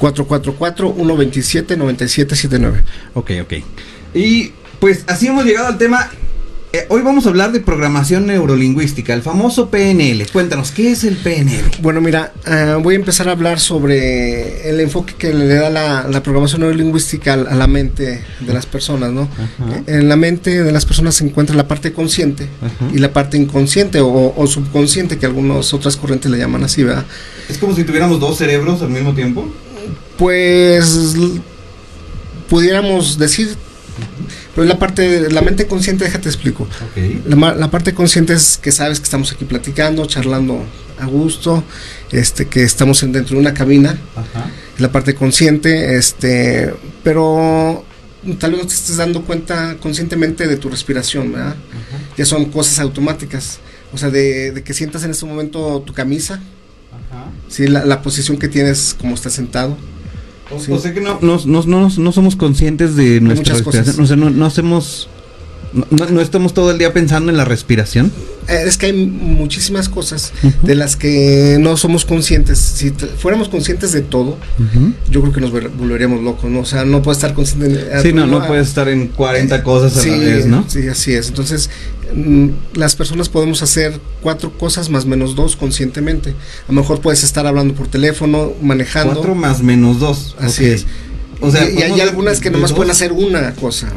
444-127-9779. 0.00 2.82
Ok, 3.12 3.32
ok. 3.42 3.52
Y 4.14 4.54
pues 4.80 5.04
así 5.06 5.26
hemos 5.26 5.44
llegado 5.44 5.66
al 5.66 5.76
tema. 5.76 6.08
Eh, 6.78 6.86
hoy 6.90 7.02
vamos 7.02 7.26
a 7.26 7.30
hablar 7.30 7.50
de 7.50 7.58
programación 7.58 8.26
neurolingüística, 8.26 9.12
el 9.12 9.22
famoso 9.22 9.68
PNL. 9.68 10.24
Cuéntanos, 10.32 10.70
¿qué 10.70 10.92
es 10.92 11.02
el 11.02 11.16
PNL? 11.16 11.64
Bueno, 11.82 12.00
mira, 12.00 12.32
ah, 12.46 12.78
voy 12.80 12.94
a 12.94 12.98
empezar 12.98 13.28
a 13.28 13.32
hablar 13.32 13.58
sobre 13.58 14.70
el 14.70 14.78
enfoque 14.78 15.14
que 15.18 15.34
le 15.34 15.54
da 15.54 15.70
la, 15.70 16.06
la 16.08 16.22
programación 16.22 16.60
neurolingüística 16.60 17.32
a, 17.32 17.34
a 17.34 17.54
la 17.56 17.66
mente 17.66 18.22
de 18.38 18.54
las 18.54 18.66
personas, 18.66 19.10
¿no? 19.10 19.22
Ajá. 19.22 19.82
En 19.88 20.08
la 20.08 20.14
mente 20.14 20.62
de 20.62 20.70
las 20.70 20.86
personas 20.86 21.16
se 21.16 21.24
encuentra 21.24 21.56
la 21.56 21.66
parte 21.66 21.92
consciente 21.92 22.48
Ajá. 22.62 22.88
y 22.94 22.98
la 22.98 23.12
parte 23.12 23.36
inconsciente 23.36 23.98
o, 24.00 24.32
o 24.36 24.46
subconsciente, 24.46 25.18
que 25.18 25.26
algunas 25.26 25.74
otras 25.74 25.96
corrientes 25.96 26.30
le 26.30 26.38
llaman 26.38 26.62
así, 26.62 26.84
¿verdad? 26.84 27.06
Es 27.48 27.58
como 27.58 27.74
si 27.74 27.82
tuviéramos 27.82 28.20
dos 28.20 28.38
cerebros 28.38 28.82
al 28.82 28.90
mismo 28.90 29.14
tiempo. 29.14 29.48
Pues 30.16 31.16
pudiéramos 32.48 33.18
decir, 33.18 33.56
pero 34.58 34.66
la 34.68 34.76
parte, 34.76 35.30
la 35.30 35.40
mente 35.40 35.68
consciente, 35.68 36.02
déjate 36.04 36.28
explico. 36.28 36.66
La, 37.26 37.70
parte 37.70 37.94
consciente 37.94 38.32
es 38.32 38.58
que 38.60 38.72
sabes 38.72 38.98
que 38.98 39.04
estamos 39.04 39.30
aquí 39.30 39.44
platicando, 39.44 40.04
charlando 40.06 40.64
a 40.98 41.06
gusto, 41.06 41.62
este, 42.10 42.48
que 42.48 42.64
estamos 42.64 43.00
en- 43.04 43.12
dentro 43.12 43.36
de 43.36 43.40
una 43.40 43.54
cabina. 43.54 43.96
Ajá. 44.16 44.50
La 44.78 44.90
parte 44.90 45.14
consciente, 45.14 45.96
este, 45.96 46.74
pero 47.04 47.84
tal 48.40 48.50
vez 48.50 48.60
no 48.62 48.66
te 48.66 48.74
estés 48.74 48.96
dando 48.96 49.22
cuenta 49.22 49.76
conscientemente 49.80 50.48
de 50.48 50.56
tu 50.56 50.68
respiración, 50.68 51.30
¿verdad? 51.30 51.54
Ya 52.16 52.24
son 52.24 52.46
cosas 52.46 52.80
automáticas. 52.80 53.60
O 53.92 53.96
sea, 53.96 54.10
de, 54.10 54.50
de 54.50 54.64
que 54.64 54.74
sientas 54.74 55.04
en 55.04 55.12
este 55.12 55.24
momento 55.24 55.80
tu 55.86 55.92
camisa, 55.92 56.34
Ajá. 56.34 57.30
¿sí? 57.48 57.68
la, 57.68 57.84
la 57.84 58.02
posición 58.02 58.38
que 58.38 58.48
tienes 58.48 58.96
como 58.98 59.14
estás 59.14 59.34
sentado, 59.34 59.78
O, 60.50 60.78
sea 60.78 60.94
que 60.94 61.00
no, 61.00 61.18
no, 61.20 61.38
no, 61.44 61.88
no, 61.90 62.12
somos 62.12 62.36
conscientes 62.36 62.96
de 62.96 63.20
nuestra 63.20 63.54
respiración. 63.54 64.00
O 64.00 64.06
sea, 64.06 64.16
no, 64.16 64.30
no 64.30 64.46
hacemos 64.46 65.08
no, 65.72 66.20
estamos 66.20 66.54
todo 66.54 66.70
el 66.70 66.78
día 66.78 66.92
pensando 66.92 67.30
en 67.30 67.36
la 67.36 67.44
respiración. 67.44 68.10
Eh, 68.48 68.64
es 68.66 68.78
que 68.78 68.86
hay 68.86 68.92
muchísimas 68.92 69.88
cosas 69.88 70.32
de 70.62 70.74
las 70.74 70.96
que 70.96 71.58
no 71.60 71.76
somos 71.76 72.04
conscientes. 72.04 72.58
Si 72.58 72.90
fuéramos 72.90 73.48
conscientes 73.48 73.92
de 73.92 74.00
todo, 74.00 74.38
yo 75.10 75.20
creo 75.20 75.32
que 75.32 75.40
nos 75.40 75.50
volveríamos 75.50 76.22
locos, 76.22 76.50
¿no? 76.50 76.60
O 76.60 76.64
sea, 76.64 76.84
no 76.84 77.02
puedes 77.02 77.18
estar 77.18 77.34
consciente. 77.34 77.88
En, 77.92 78.02
sí, 78.02 78.12
no, 78.12 78.26
no 78.26 78.46
puedes 78.46 78.68
estar 78.68 78.88
en 78.88 79.08
40 79.08 79.54
eh, 79.54 79.62
cosas 79.62 80.04
a 80.04 80.06
la 80.06 80.16
vez, 80.16 80.46
¿no? 80.46 80.64
Sí, 80.68 80.88
así 80.88 81.12
es. 81.12 81.28
Entonces, 81.28 81.68
mm, 82.14 82.48
las 82.74 82.96
personas 82.96 83.28
podemos 83.28 83.62
hacer 83.62 84.00
cuatro 84.22 84.56
cosas 84.56 84.88
más 84.88 85.04
menos 85.04 85.34
dos 85.34 85.56
conscientemente. 85.56 86.30
A 86.30 86.72
lo 86.72 86.80
mejor 86.80 87.00
puedes 87.00 87.22
estar 87.24 87.46
hablando 87.46 87.74
por 87.74 87.88
teléfono, 87.88 88.52
manejando. 88.62 89.14
Cuatro 89.14 89.34
más 89.34 89.62
menos 89.62 90.00
dos. 90.00 90.34
Así 90.38 90.64
es 90.64 90.86
y, 91.40 91.82
hay 91.82 92.00
algunas 92.00 92.40
que 92.40 92.50
nomás 92.50 92.72
pueden 92.72 92.90
hacer 92.90 93.12
una 93.12 93.52
cosa. 93.54 93.92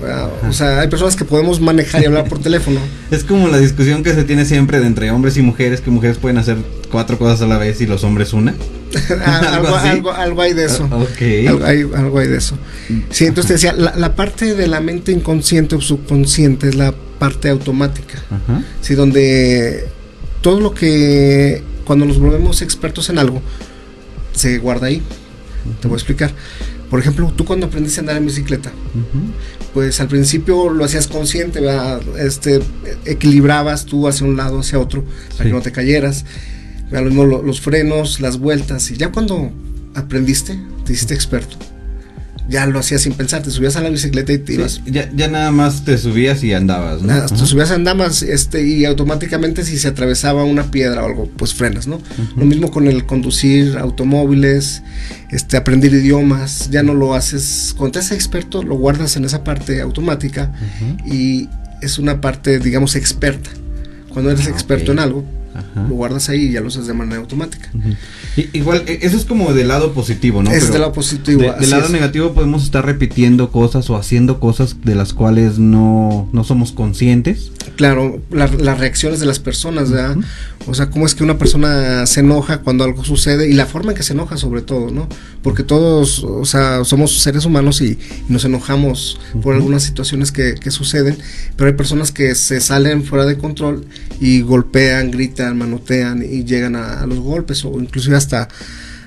O 0.48 0.54
sea, 0.54 0.82
hay 0.82 0.88
personas 0.88 1.16
que 1.16 1.26
podemos 1.26 1.60
manejar 1.60 2.02
y 2.02 2.06
hablar 2.06 2.28
por 2.28 2.40
teléfono. 2.40 2.80
Es 3.12 3.26
como 3.26 3.50
la 3.50 3.58
discusión 3.58 4.04
que 4.04 4.14
se 4.14 4.24
tiene 4.24 4.46
siempre 4.46 4.80
de 4.80 4.88
entre 4.88 5.12
hombres 5.12 5.36
y 5.36 5.42
mujeres, 5.42 5.82
que 5.82 5.92
mujeres 5.92 6.18
pueden 6.18 6.38
hacer 6.38 6.58
cuatro 6.90 7.18
cosas 7.18 7.42
a 7.42 7.48
la 7.48 7.58
vez 7.58 7.82
y 7.82 7.88
los 7.88 8.04
hombres 8.04 8.32
una. 8.32 8.54
algo, 9.26 10.12
algo, 10.12 10.42
hay 10.42 10.54
de 10.54 10.66
eso. 10.66 10.88
Ah, 10.92 10.96
algo, 11.48 11.66
hay, 11.66 11.82
algo 11.82 12.20
hay 12.20 12.28
de 12.28 12.38
eso. 12.38 12.58
Sí, 13.10 13.26
entonces 13.26 13.62
decía, 13.62 13.74
la, 13.74 14.16
parte 14.16 14.56
de 14.56 14.68
la 14.68 14.80
mente 14.80 15.12
inconsciente 15.12 15.76
o 15.76 15.82
subconsciente 15.82 16.70
es 16.70 16.76
la 16.76 16.94
parte 17.20 17.50
automática. 17.50 18.24
Sí, 18.82 18.96
donde 18.96 19.88
todo 20.42 20.60
lo 20.60 20.74
que 20.74 21.62
cuando 21.86 22.06
nos 22.06 22.20
volvemos 22.20 22.62
expertos 22.62 23.10
en 23.10 23.20
algo 23.20 23.42
se 24.34 24.58
guarda 24.58 24.88
ahí. 24.88 25.02
Te 25.80 25.88
voy 25.88 25.96
a 25.96 25.98
explicar. 25.98 26.32
Por 26.92 27.00
ejemplo, 27.00 27.32
tú 27.34 27.46
cuando 27.46 27.68
aprendiste 27.68 28.00
a 28.00 28.02
andar 28.02 28.18
en 28.18 28.26
bicicleta, 28.26 28.72
pues 29.74 30.02
al 30.02 30.10
principio 30.10 30.70
lo 30.70 30.84
hacías 30.84 31.08
consciente, 31.08 31.62
este, 32.20 32.60
equilibrabas 33.06 33.86
tú 33.86 34.10
hacia 34.10 34.28
un 34.28 34.36
lado, 34.36 34.60
hacia 34.60 34.78
otro, 34.78 35.06
para 35.38 35.46
que 35.46 35.56
no 35.56 35.62
te 35.62 35.72
cayeras. 35.72 36.26
los 36.92 37.62
frenos, 37.62 38.20
las 38.20 38.38
vueltas, 38.38 38.92
y 38.92 38.98
ya 38.98 39.10
cuando 39.10 39.52
aprendiste, 39.96 40.60
te 40.86 40.92
hiciste 40.92 41.14
experto 41.14 41.71
ya 42.50 42.66
lo 42.66 42.80
hacías 42.80 43.02
sin 43.02 43.14
pensar, 43.14 43.42
te 43.42 43.52
subías 43.52 43.76
a 43.76 43.82
la 43.82 43.90
bicicleta 43.90 44.34
y 44.34 44.38
te 44.40 44.54
ibas. 44.54 44.82
ya, 44.86 45.10
ya, 45.16 45.28
nada 45.28 45.52
más 45.52 45.86
te 45.86 45.98
subías 45.98 46.44
y 46.44 46.54
andabas, 46.54 47.02
¿no? 47.02 47.26
te 47.26 47.46
subías 47.46 47.72
andabas 47.72 48.24
este, 48.24 48.66
y 48.66 48.86
automáticamente 48.86 49.64
si 49.64 49.78
se 49.78 49.88
atravesaba 49.88 50.44
una 50.44 50.72
piedra 50.72 51.04
o 51.04 51.06
algo, 51.06 51.30
pues 51.38 51.54
frenas, 51.54 51.88
¿no? 51.88 52.02
Lo 52.36 52.46
mismo 52.46 52.72
con 52.72 52.88
el 52.88 53.06
conducir 53.06 53.78
automóviles, 53.78 54.84
este, 55.32 55.58
aprender 55.58 55.94
idiomas, 55.94 56.70
ya 56.70 56.84
no 56.84 56.94
lo 56.94 57.14
haces, 57.14 57.74
cuando 57.78 57.94
te 57.94 58.00
haces 58.00 58.14
experto 58.14 58.64
lo 58.64 58.76
guardas 58.76 59.16
en 59.16 59.26
esa 59.26 59.44
parte 59.44 59.82
automática 59.82 60.52
y 61.06 61.48
es 61.82 62.00
una 62.00 62.22
parte, 62.22 62.60
digamos, 62.60 62.96
experta. 62.96 63.50
Cuando 64.10 64.32
eres 64.32 64.48
ah, 64.48 64.50
experto 64.50 64.92
en 64.92 65.00
algo, 65.00 65.26
lo 65.76 65.96
guardas 65.96 66.30
ahí 66.30 66.48
y 66.48 66.52
ya 66.54 66.62
lo 66.62 66.68
haces 66.68 66.88
de 66.88 66.94
manera 66.94 67.20
automática. 67.22 67.70
igual, 68.54 68.84
e, 68.88 69.00
eso 69.02 69.18
es 69.18 69.26
como 69.26 69.54
del 69.54 69.70
lado 69.70 69.94
positivo, 69.94 70.44
¿no? 70.44 70.52
Es 70.52 70.72
del 70.72 70.82
lado 70.82 70.94
positivo. 70.94 71.42
del 71.42 71.70
lado 71.70 71.90
negativo 71.90 72.34
podemos 72.34 72.64
estar 72.64 72.86
repitiendo 72.86 73.52
cosas 73.52 73.90
o 73.90 73.96
haciendo 73.96 74.40
cosas 74.40 74.78
de 74.84 74.96
las 74.96 75.14
cuales 75.14 75.60
no, 75.60 76.30
no 76.32 76.44
somos 76.44 76.72
conscientes. 76.72 77.52
Claro, 77.76 78.22
las 78.32 78.80
reacciones 78.80 79.20
de 79.20 79.26
las 79.26 79.40
personas, 79.40 79.92
¿verdad? 79.92 80.18
O 80.68 80.74
sea, 80.74 80.90
cómo 80.90 81.06
es 81.06 81.16
que 81.16 81.24
una 81.24 81.38
persona 81.38 82.06
se 82.06 82.20
enoja 82.20 82.60
cuando 82.60 82.84
algo 82.84 83.04
sucede 83.04 83.50
y 83.50 83.54
la 83.54 83.66
forma 83.66 83.92
en 83.92 83.98
que 83.98 84.04
se 84.04 84.14
enoja 84.14 84.38
sobre 84.38 84.62
todo, 84.62 84.92
¿no? 84.92 85.08
Porque 85.42 85.64
todos, 85.64 86.24
o 86.24 86.46
sea, 86.46 86.84
somos 86.84 87.20
seres 87.20 87.46
humanos 87.46 87.82
y, 87.82 87.98
nos 88.30 88.46
enojamos 88.46 89.20
por 89.42 89.56
algunas 89.56 89.84
situaciones 89.84 90.32
que, 90.32 90.56
que 90.56 90.72
suceden, 90.72 91.18
pero 91.56 91.70
hay 91.70 91.76
personas 91.76 92.12
que 92.12 92.36
se 92.36 92.62
salen 92.62 93.04
fuera 93.04 93.26
de 93.26 93.38
control 93.38 93.86
y 94.20 94.42
golpean, 94.42 95.12
gritan, 95.12 95.51
manotean 95.56 96.24
y 96.24 96.44
llegan 96.44 96.76
a, 96.76 97.06
los 97.06 97.20
golpes 97.20 97.64
o 97.66 97.80
inclusive 97.80 98.16
hasta 98.16 98.48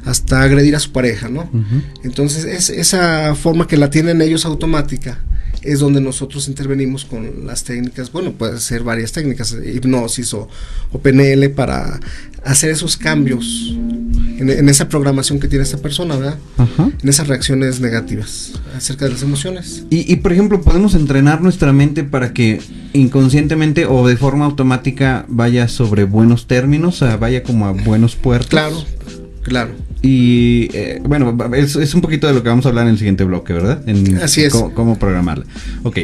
hasta 0.04 0.42
agredir 0.42 0.76
a 0.76 0.80
su 0.80 0.92
pareja, 0.92 1.30
¿no? 1.30 1.50
Entonces 2.02 2.44
es 2.44 2.68
esa 2.68 3.34
forma 3.34 3.66
que 3.66 3.78
la 3.78 3.88
tienen 3.88 4.20
ellos 4.20 4.44
automática 4.44 5.18
es 5.64 5.80
donde 5.80 6.00
nosotros 6.00 6.46
intervenimos 6.46 7.04
con 7.04 7.46
las 7.46 7.64
técnicas, 7.64 8.12
bueno, 8.12 8.32
puede 8.32 8.60
ser 8.60 8.82
varias 8.82 9.12
técnicas, 9.12 9.56
hipnosis 9.64 10.34
o, 10.34 10.48
PNL 11.02 11.50
para 11.50 11.98
hacer 12.44 12.70
esos 12.70 12.96
cambios 12.96 13.74
en, 14.50 14.68
esa 14.68 14.88
programación 14.88 15.40
que 15.40 15.48
tiene 15.48 15.64
esa 15.64 15.78
persona, 15.78 16.16
¿verdad? 16.16 16.38
En 17.02 17.08
esas 17.08 17.28
reacciones 17.28 17.80
negativas 17.80 18.52
acerca 18.76 19.04
de 19.06 19.12
las 19.12 19.22
emociones. 19.22 19.84
Y, 19.90 20.10
y, 20.12 20.16
por 20.16 20.32
ejemplo, 20.32 20.60
podemos 20.60 20.94
entrenar 20.94 21.42
nuestra 21.42 21.72
mente 21.72 22.04
para 22.04 22.32
que 22.32 22.60
inconscientemente 22.92 23.86
o 23.86 24.06
de 24.06 24.16
forma 24.16 24.44
automática 24.44 25.26
vaya 25.28 25.68
sobre 25.68 26.04
buenos 26.04 26.46
términos, 26.46 27.02
o 27.02 27.06
sea, 27.06 27.16
vaya 27.16 27.42
como 27.42 27.66
a 27.66 27.72
buenos 27.72 28.16
puertos. 28.16 28.50
Claro, 28.50 28.84
claro. 29.42 29.70
Y 30.04 30.68
eh, 30.74 31.00
bueno, 31.02 31.34
es, 31.54 31.94
un 31.94 32.02
poquito 32.02 32.26
de 32.26 32.34
lo 32.34 32.42
que 32.42 32.50
vamos 32.50 32.66
a 32.66 32.68
hablar 32.68 32.84
en 32.86 32.92
el 32.92 32.98
siguiente 32.98 33.24
bloque, 33.24 33.54
¿verdad? 33.54 33.82
En 33.88 34.18
Así 34.18 34.42
es. 34.42 34.52
Cómo, 34.52 34.98
programarla. 34.98 35.46
Ok. 35.82 36.00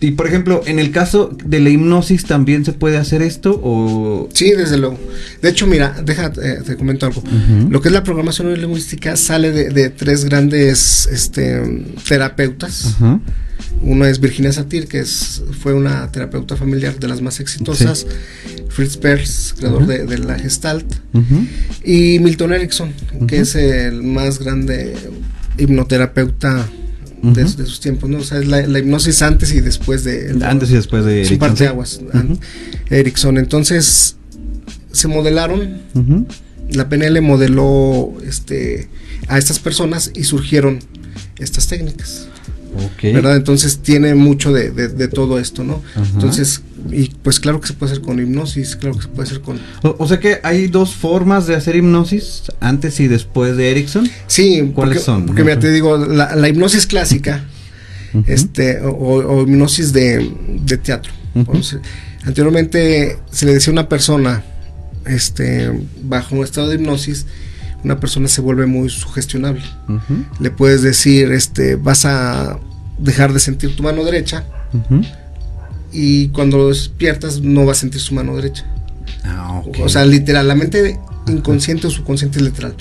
Y 0.00 0.12
por 0.12 0.28
ejemplo, 0.28 0.62
en 0.66 0.78
el 0.78 0.92
caso 0.92 1.36
de 1.44 1.58
la 1.58 1.70
hipnosis, 1.70 2.24
¿también 2.24 2.64
se 2.64 2.72
puede 2.72 2.98
hacer 2.98 3.20
esto? 3.20 3.60
O... 3.62 4.28
Sí, 4.32 4.52
desde 4.52 4.78
luego. 4.78 4.98
De 5.42 5.48
hecho, 5.48 5.66
mira, 5.66 6.00
deja, 6.04 6.32
eh, 6.40 6.60
te 6.64 6.76
comento 6.76 7.06
algo. 7.06 7.22
Lo 7.68 7.80
que 7.80 7.88
es 7.88 7.92
la 7.92 8.04
programación 8.04 8.52
lingüística 8.60 9.16
sale 9.16 9.50
de, 9.50 9.90
tres 9.90 10.24
grandes 10.24 11.08
este, 11.10 11.84
terapeutas. 12.06 12.96
Uno 13.82 14.06
es 14.06 14.20
Virginia 14.20 14.52
Satir, 14.52 14.86
que 14.86 15.00
es, 15.00 15.42
fue 15.60 15.74
una 15.74 16.10
terapeuta 16.12 16.56
familiar 16.56 16.98
de 16.98 17.08
las 17.08 17.20
más 17.20 17.40
exitosas. 17.40 18.06
Fritz 18.68 18.96
Perls, 18.96 19.54
creador 19.58 19.86
de, 19.86 20.18
la 20.18 20.38
Gestalt. 20.38 20.86
Y 21.84 22.20
Milton 22.20 22.52
Erickson, 22.52 22.92
que 23.26 23.40
es 23.40 23.56
el 23.56 24.04
más 24.04 24.38
grande 24.38 24.94
hipnoterapeuta 25.58 26.68
de, 27.22 27.46
sus 27.46 27.80
tiempos, 27.80 28.08
¿no? 28.08 28.18
O 28.18 28.24
sea, 28.24 28.38
es 28.38 28.46
la, 28.46 28.78
hipnosis 28.78 29.22
antes 29.22 29.52
y 29.52 29.60
después 29.60 30.04
de... 30.04 30.36
antes 30.42 30.70
y 30.70 30.74
después 30.74 31.04
de... 31.04 31.24
Su 31.24 31.38
parte 31.38 31.64
de 31.64 31.68
aguas. 31.68 32.00
Erickson. 32.90 33.38
Entonces, 33.38 34.16
se 34.92 35.08
modelaron, 35.08 35.78
la 36.70 36.88
PNL 36.88 37.20
modeló 37.22 38.14
este, 38.26 38.88
a 39.28 39.38
estas 39.38 39.58
personas 39.58 40.10
y 40.14 40.24
surgieron 40.24 40.80
estas 41.38 41.66
técnicas. 41.68 42.28
¿Verdad? 43.02 43.36
Entonces 43.36 43.78
tiene 43.78 44.14
mucho 44.14 44.52
de, 44.52 45.08
todo 45.08 45.38
esto, 45.38 45.64
¿no? 45.64 45.82
Entonces, 46.14 46.62
y 46.90 47.08
pues 47.22 47.40
claro 47.40 47.60
que 47.60 47.66
se 47.66 47.74
puede 47.74 47.92
hacer 47.92 48.04
con 48.04 48.18
hipnosis, 48.20 48.76
claro 48.76 48.96
que 48.96 49.02
se 49.02 49.08
puede 49.08 49.28
hacer 49.28 49.40
con... 49.40 49.60
O, 49.82 50.06
sea 50.06 50.20
que 50.20 50.40
hay 50.42 50.68
dos 50.68 50.94
formas 50.94 51.46
de 51.46 51.54
hacer 51.54 51.76
hipnosis, 51.76 52.44
antes 52.60 53.00
y 53.00 53.08
después 53.08 53.56
de 53.56 53.70
Erickson. 53.70 54.08
Sí, 54.26 54.72
¿cuáles 54.74 55.02
son? 55.02 55.26
Porque 55.26 55.44
mira, 55.44 55.58
te 55.58 55.70
digo, 55.70 55.96
la, 55.96 56.48
hipnosis 56.48 56.86
clásica, 56.86 57.44
este, 58.26 58.80
o, 58.82 59.42
hipnosis 59.42 59.92
de, 59.92 60.30
teatro. 60.82 61.12
anteriormente 62.24 63.18
se 63.30 63.46
le 63.46 63.54
decía 63.54 63.70
a 63.70 63.74
una 63.74 63.88
persona, 63.88 64.42
este, 65.06 65.70
bajo 66.02 66.36
un 66.36 66.44
estado 66.44 66.68
de 66.68 66.76
hipnosis, 66.76 67.26
una 67.84 68.00
persona 68.00 68.28
se 68.28 68.40
vuelve 68.40 68.66
muy 68.66 68.88
sugestionable. 68.88 69.62
Le 70.40 70.50
puedes 70.50 70.82
decir, 70.82 71.32
este, 71.32 71.76
vas 71.76 72.04
a 72.04 72.58
dejar 72.98 73.32
de 73.32 73.40
sentir 73.40 73.76
tu 73.76 73.82
mano 73.82 74.04
derecha 74.04 74.44
y 75.92 76.28
cuando 76.28 76.58
lo 76.58 76.68
despiertas 76.68 77.40
no 77.40 77.64
vas 77.66 77.78
a 77.78 77.80
sentir 77.80 78.00
su 78.00 78.14
mano 78.14 78.36
derecha. 78.36 78.64
Ah, 79.24 79.62
o 79.80 79.88
sea, 79.88 80.04
literal, 80.04 80.48
la 80.48 80.54
mente 80.54 80.98
inconsciente 81.26 81.86
o 81.86 81.90
subconsciente 81.90 82.40
literal. 82.40 82.74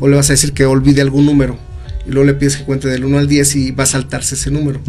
O 0.00 0.08
le 0.08 0.16
vas 0.16 0.30
a 0.30 0.32
decir 0.32 0.52
que 0.52 0.64
olvide 0.64 1.00
algún 1.00 1.26
número 1.26 1.58
y 2.06 2.10
luego 2.10 2.26
le 2.26 2.34
pides 2.34 2.56
que 2.56 2.64
cuente 2.64 2.88
del 2.88 3.04
1 3.04 3.18
al 3.18 3.28
10 3.28 3.56
y 3.56 3.70
va 3.72 3.84
a 3.84 3.86
saltarse 3.86 4.34
ese 4.34 4.50
número. 4.50 4.80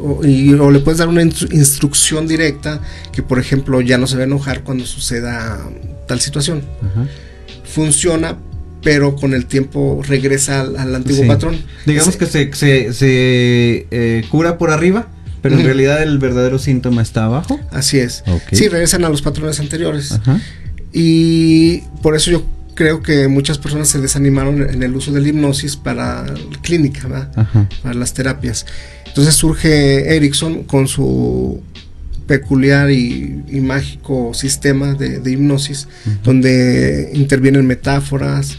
O, 0.00 0.24
y, 0.24 0.54
o 0.54 0.70
le 0.70 0.80
puedes 0.80 0.98
dar 0.98 1.08
una 1.08 1.22
instrucción 1.22 2.26
directa 2.26 2.80
que, 3.12 3.22
por 3.22 3.38
ejemplo, 3.38 3.80
ya 3.80 3.98
no 3.98 4.06
se 4.06 4.16
va 4.16 4.22
a 4.22 4.24
enojar 4.24 4.62
cuando 4.62 4.86
suceda 4.86 5.60
tal 6.08 6.20
situación. 6.20 6.62
Funciona, 7.64 8.38
pero 8.82 9.16
con 9.16 9.34
el 9.34 9.46
tiempo 9.46 10.02
regresa 10.06 10.62
al, 10.62 10.94
antiguo 10.94 11.26
patrón. 11.26 11.58
Digamos 11.84 12.16
que 12.16 12.26
se, 12.26 12.52
se, 12.54 13.86
eh, 13.90 14.24
cura 14.30 14.56
por 14.56 14.70
arriba, 14.70 15.08
pero 15.42 15.58
en 15.58 15.64
realidad 15.64 16.02
el 16.02 16.18
verdadero 16.18 16.58
síntoma 16.58 17.02
está 17.02 17.24
abajo. 17.24 17.60
Así 17.70 17.98
es. 17.98 18.24
Sí, 18.52 18.68
regresan 18.68 19.04
a 19.04 19.08
los 19.08 19.22
patrones 19.22 19.60
anteriores. 19.60 20.18
Y 20.92 21.82
por 22.02 22.16
eso 22.16 22.30
yo 22.30 22.44
creo 22.74 23.02
que 23.02 23.26
muchas 23.28 23.58
personas 23.58 23.88
se 23.88 24.00
desanimaron 24.00 24.62
en 24.62 24.82
el 24.82 24.94
uso 24.94 25.10
del 25.10 25.26
hipnosis 25.26 25.76
para 25.76 26.26
clínica, 26.62 27.30
para 27.82 27.94
las 27.94 28.14
terapias. 28.14 28.66
Entonces 29.06 29.34
surge 29.34 30.14
Erickson 30.14 30.64
con 30.64 30.86
su 30.86 31.62
peculiar 32.26 32.90
y, 32.90 33.42
mágico 33.62 34.34
sistema 34.34 34.94
de, 34.94 35.20
hipnosis, 35.30 35.88
donde 36.22 37.10
intervienen 37.14 37.66
metáforas, 37.66 38.58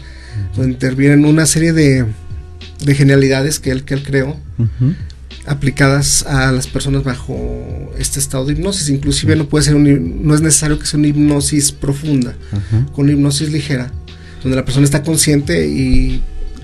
donde 0.56 0.72
intervienen 0.72 1.24
una 1.24 1.46
serie 1.46 1.72
de, 1.72 2.04
de 2.84 2.94
genialidades 2.94 3.58
que 3.58 3.70
él, 3.70 3.84
que 3.84 3.94
él 3.94 4.02
creó. 4.02 4.36
Aplicadas 5.48 6.24
a 6.26 6.52
las 6.52 6.66
personas 6.66 7.04
bajo 7.04 7.92
este 7.98 8.20
estado 8.20 8.44
de 8.44 8.52
hipnosis. 8.52 8.88
Inclusive 8.88 9.36
no 9.36 9.48
puede 9.48 9.64
ser 9.64 9.74
un 9.74 10.26
no 10.26 10.34
es 10.34 10.40
necesario 10.40 10.78
que 10.78 10.86
sea 10.86 10.98
una 10.98 11.08
hipnosis 11.08 11.72
profunda, 11.72 12.36
con 12.92 13.04
una 13.04 13.12
hipnosis 13.12 13.50
ligera, 13.50 13.90
donde 14.42 14.56
la 14.56 14.64
persona 14.64 14.84
está 14.84 15.02
consciente 15.02 15.66
y 15.68 16.22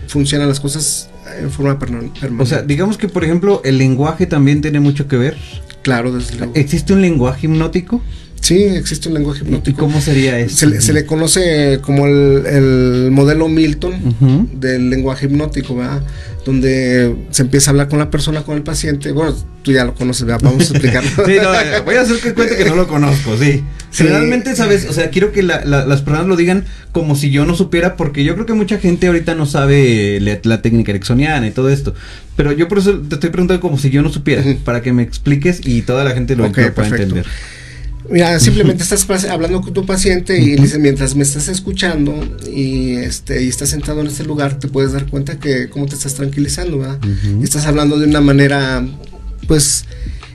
funcionan 0.09 0.49
las 0.49 0.61
cosas 0.61 1.09
en 1.41 1.51
forma 1.51 1.79
permanente. 1.79 2.21
O 2.39 2.47
sea, 2.47 2.63
digamos 2.63 2.99
que 2.99 3.09
por 3.09 3.25
ejemplo 3.25 3.63
el 3.65 3.79
lenguaje 3.79 4.27
también 4.27 4.61
tiene 4.61 4.81
mucho 4.81 5.09
que 5.09 5.17
ver. 5.17 5.37
claro, 5.83 6.13
desde 6.13 6.37
luego. 6.37 6.53
¿Existe 6.55 6.93
un 6.93 7.03
lenguaje 7.03 7.47
hipnótico? 7.47 8.03
Sí, 8.45 8.63
existe 8.63 9.09
un 9.09 9.15
lenguaje 9.15 9.41
¿Y 9.43 9.47
hipnótico. 9.47 9.79
cómo 9.79 10.01
sería 10.03 10.39
eso? 10.39 10.55
Se 10.57 10.67
le, 10.67 10.81
se 10.83 10.93
le 10.93 11.07
conoce 11.07 11.79
como 11.81 12.07
el, 12.07 12.45
el 12.47 13.09
modelo 13.11 13.49
Milton 13.49 14.51
del 14.61 14.91
lenguaje 14.91 15.25
hipnótico, 15.27 15.75
¿verdad? 15.77 16.03
Donde 16.45 17.17
se 17.31 17.41
empieza 17.41 17.71
a 17.71 17.73
hablar 17.73 17.89
con 17.89 17.99
la 17.99 18.11
persona, 18.11 18.43
con 18.43 18.57
el 18.57 18.63
paciente. 18.63 19.13
Bueno, 19.13 19.35
tú 19.63 19.73
ya 19.73 19.87
lo 19.87 19.95
conoces, 19.95 20.27
¿verdad? 20.27 20.43
Vamos 20.45 20.71
a 20.71 20.73
explicarlo. 20.75 21.09
Sí, 21.27 21.37
no, 21.43 21.85
voy 21.87 21.95
a 21.95 22.03
hacer 22.03 22.19
que 22.19 22.35
cuente 22.35 22.57
que 22.57 22.67
no 22.67 22.77
lo 22.77 22.87
conozco, 22.87 23.35
sí. 23.39 23.63
Sí. 23.91 24.03
Generalmente, 24.03 24.55
¿sabes? 24.55 24.87
O 24.91 24.93
sea, 24.93 25.09
quiero 25.09 25.33
que 25.33 25.43
la- 25.43 25.65
la- 25.65 25.87
las 25.87 26.03
personas 26.03 26.27
lo 26.27 26.37
digan 26.37 26.67
como 26.93 27.17
si 27.17 27.31
yo 27.31 27.47
no 27.47 27.55
supiera, 27.57 27.97
porque 27.97 28.25
yo 28.25 28.35
creo 28.35 28.45
que 28.45 28.53
mucha 28.53 28.77
gente 28.79 29.07
ahorita 29.07 29.35
no 29.35 29.47
sabe 29.47 30.19
la, 30.21 30.39
la 30.43 30.61
técnica 30.61 30.91
ericksoniana 30.93 31.47
y 31.47 31.51
todo 31.51 31.71
esto. 31.71 31.95
Pero 32.37 32.53
yo 32.53 32.69
por 32.69 32.77
eso 32.79 32.99
te 33.09 33.15
estoy 33.15 33.31
preguntando 33.31 33.63
como 33.63 33.79
si 33.79 33.89
yo 33.89 34.03
no 34.03 34.11
supiera, 34.13 34.43
para 34.65 34.83
que 34.83 34.93
me 34.93 35.03
expliques 35.03 35.61
y 35.65 35.81
toda 35.81 36.05
la 36.05 36.11
gente 36.11 36.37
lo, 36.37 36.45
Ok, 36.45 36.49
lo 36.59 36.75
pueda 36.75 36.75
perfecto. 36.75 37.03
entender. 37.05 37.27
Mira, 38.11 38.39
simplemente 38.39 38.83
estás 38.83 39.09
hablando 39.25 39.63
con 39.63 39.73
tu 39.73 39.87
paciente 39.87 40.39
y 40.39 40.57
le 40.57 40.63
dices, 40.63 40.79
mientras 40.79 41.15
me 41.15 41.23
estás 41.23 41.49
escuchando 41.49 42.15
y 42.55 42.97
este 42.97 43.43
y 43.43 43.49
estás 43.49 43.71
sentado 43.71 44.01
en 44.03 44.09
este 44.09 44.25
lugar, 44.25 44.59
te 44.59 44.69
puedes 44.69 44.93
dar 44.93 45.07
cuenta 45.07 45.39
que 45.39 45.69
cómo 45.71 45.87
te 45.87 45.95
estás 45.95 46.15
tranquilizando, 46.15 46.79
¿verdad? 46.79 46.99
Estás 47.43 47.65
hablando 47.67 47.99
de 47.99 48.07
una 48.07 48.21
manera, 48.21 48.87
pues, 49.49 49.87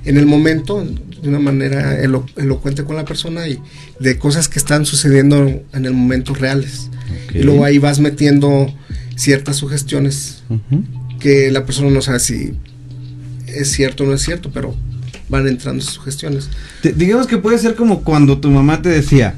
en 0.05 0.17
el 0.17 0.25
momento, 0.25 0.83
de 1.21 1.29
una 1.29 1.39
manera 1.39 2.01
elo- 2.01 2.25
elocuente 2.37 2.83
con 2.85 2.95
la 2.95 3.05
persona 3.05 3.47
y 3.47 3.59
de 3.99 4.17
cosas 4.17 4.47
que 4.47 4.57
están 4.57 4.85
sucediendo 4.85 5.45
en 5.73 5.85
el 5.85 5.93
momento 5.93 6.33
reales. 6.33 6.89
Y 7.33 7.43
luego 7.43 7.65
ahí 7.65 7.77
vas 7.77 7.99
metiendo 7.99 8.73
ciertas 9.15 9.57
sugestiones 9.57 10.43
que 11.19 11.51
la 11.51 11.65
persona 11.65 11.89
no 11.91 12.01
sabe 12.01 12.19
si 12.19 12.53
es 13.47 13.69
cierto 13.71 14.03
o 14.05 14.07
no 14.07 14.13
es 14.13 14.21
cierto, 14.21 14.49
pero 14.53 14.75
van 15.29 15.47
entrando 15.47 15.83
sugestiones. 15.83 16.49
Te- 16.81 16.91
digamos 16.93 17.27
que 17.27 17.37
puede 17.37 17.57
ser 17.57 17.75
como 17.75 18.03
cuando 18.03 18.39
tu 18.39 18.49
mamá 18.49 18.81
te 18.81 18.89
decía, 18.89 19.35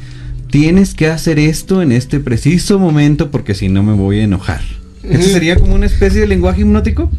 tienes 0.49 0.93
que 0.93 1.07
hacer 1.07 1.37
esto 1.39 1.81
en 1.81 1.91
este 1.91 2.19
preciso 2.19 2.79
momento 2.79 3.29
porque 3.31 3.53
si 3.55 3.69
no 3.69 3.83
me 3.83 3.93
voy 3.93 4.19
a 4.19 4.23
enojar. 4.23 4.61
¿Eso 5.03 5.29
sería 5.29 5.55
como 5.57 5.73
una 5.75 5.85
especie 5.87 6.21
de 6.21 6.27
lenguaje 6.27 6.61
hipnótico? 6.61 7.09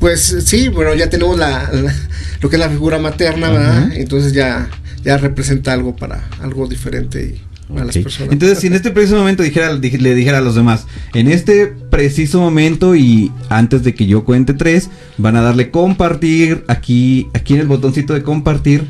Pues 0.00 0.36
sí, 0.44 0.68
bueno, 0.68 0.94
ya 0.94 1.08
tenemos 1.08 1.38
la, 1.38 1.70
la- 1.72 1.94
lo 2.40 2.50
que 2.50 2.56
es 2.56 2.60
la 2.60 2.68
figura 2.68 2.98
materna, 2.98 3.50
¿verdad? 3.50 3.92
Entonces 3.94 4.32
ya, 4.32 4.68
ya 5.04 5.16
representa 5.16 5.72
algo 5.72 5.96
para 5.96 6.28
algo 6.42 6.66
diferente 6.66 7.22
y 7.36 7.40
las 7.68 7.96
personas. 7.96 8.32
Entonces, 8.32 8.58
si 8.58 8.66
en 8.66 8.74
este 8.74 8.90
preciso 8.90 9.16
momento 9.16 9.42
dijera, 9.42 9.72
dij- 9.76 9.98
le 9.98 10.14
dijera 10.14 10.38
a 10.38 10.40
los 10.40 10.54
demás, 10.54 10.86
en 11.14 11.28
este 11.28 11.66
preciso 11.66 12.40
momento 12.40 12.94
y 12.94 13.32
antes 13.48 13.82
de 13.84 13.94
que 13.94 14.06
yo 14.06 14.24
cuente 14.24 14.54
tres, 14.54 14.90
van 15.18 15.36
a 15.36 15.40
darle 15.42 15.70
compartir 15.70 16.64
aquí, 16.68 17.28
aquí 17.34 17.54
en 17.54 17.60
el 17.60 17.66
botoncito 17.66 18.12
de 18.14 18.22
compartir 18.22 18.84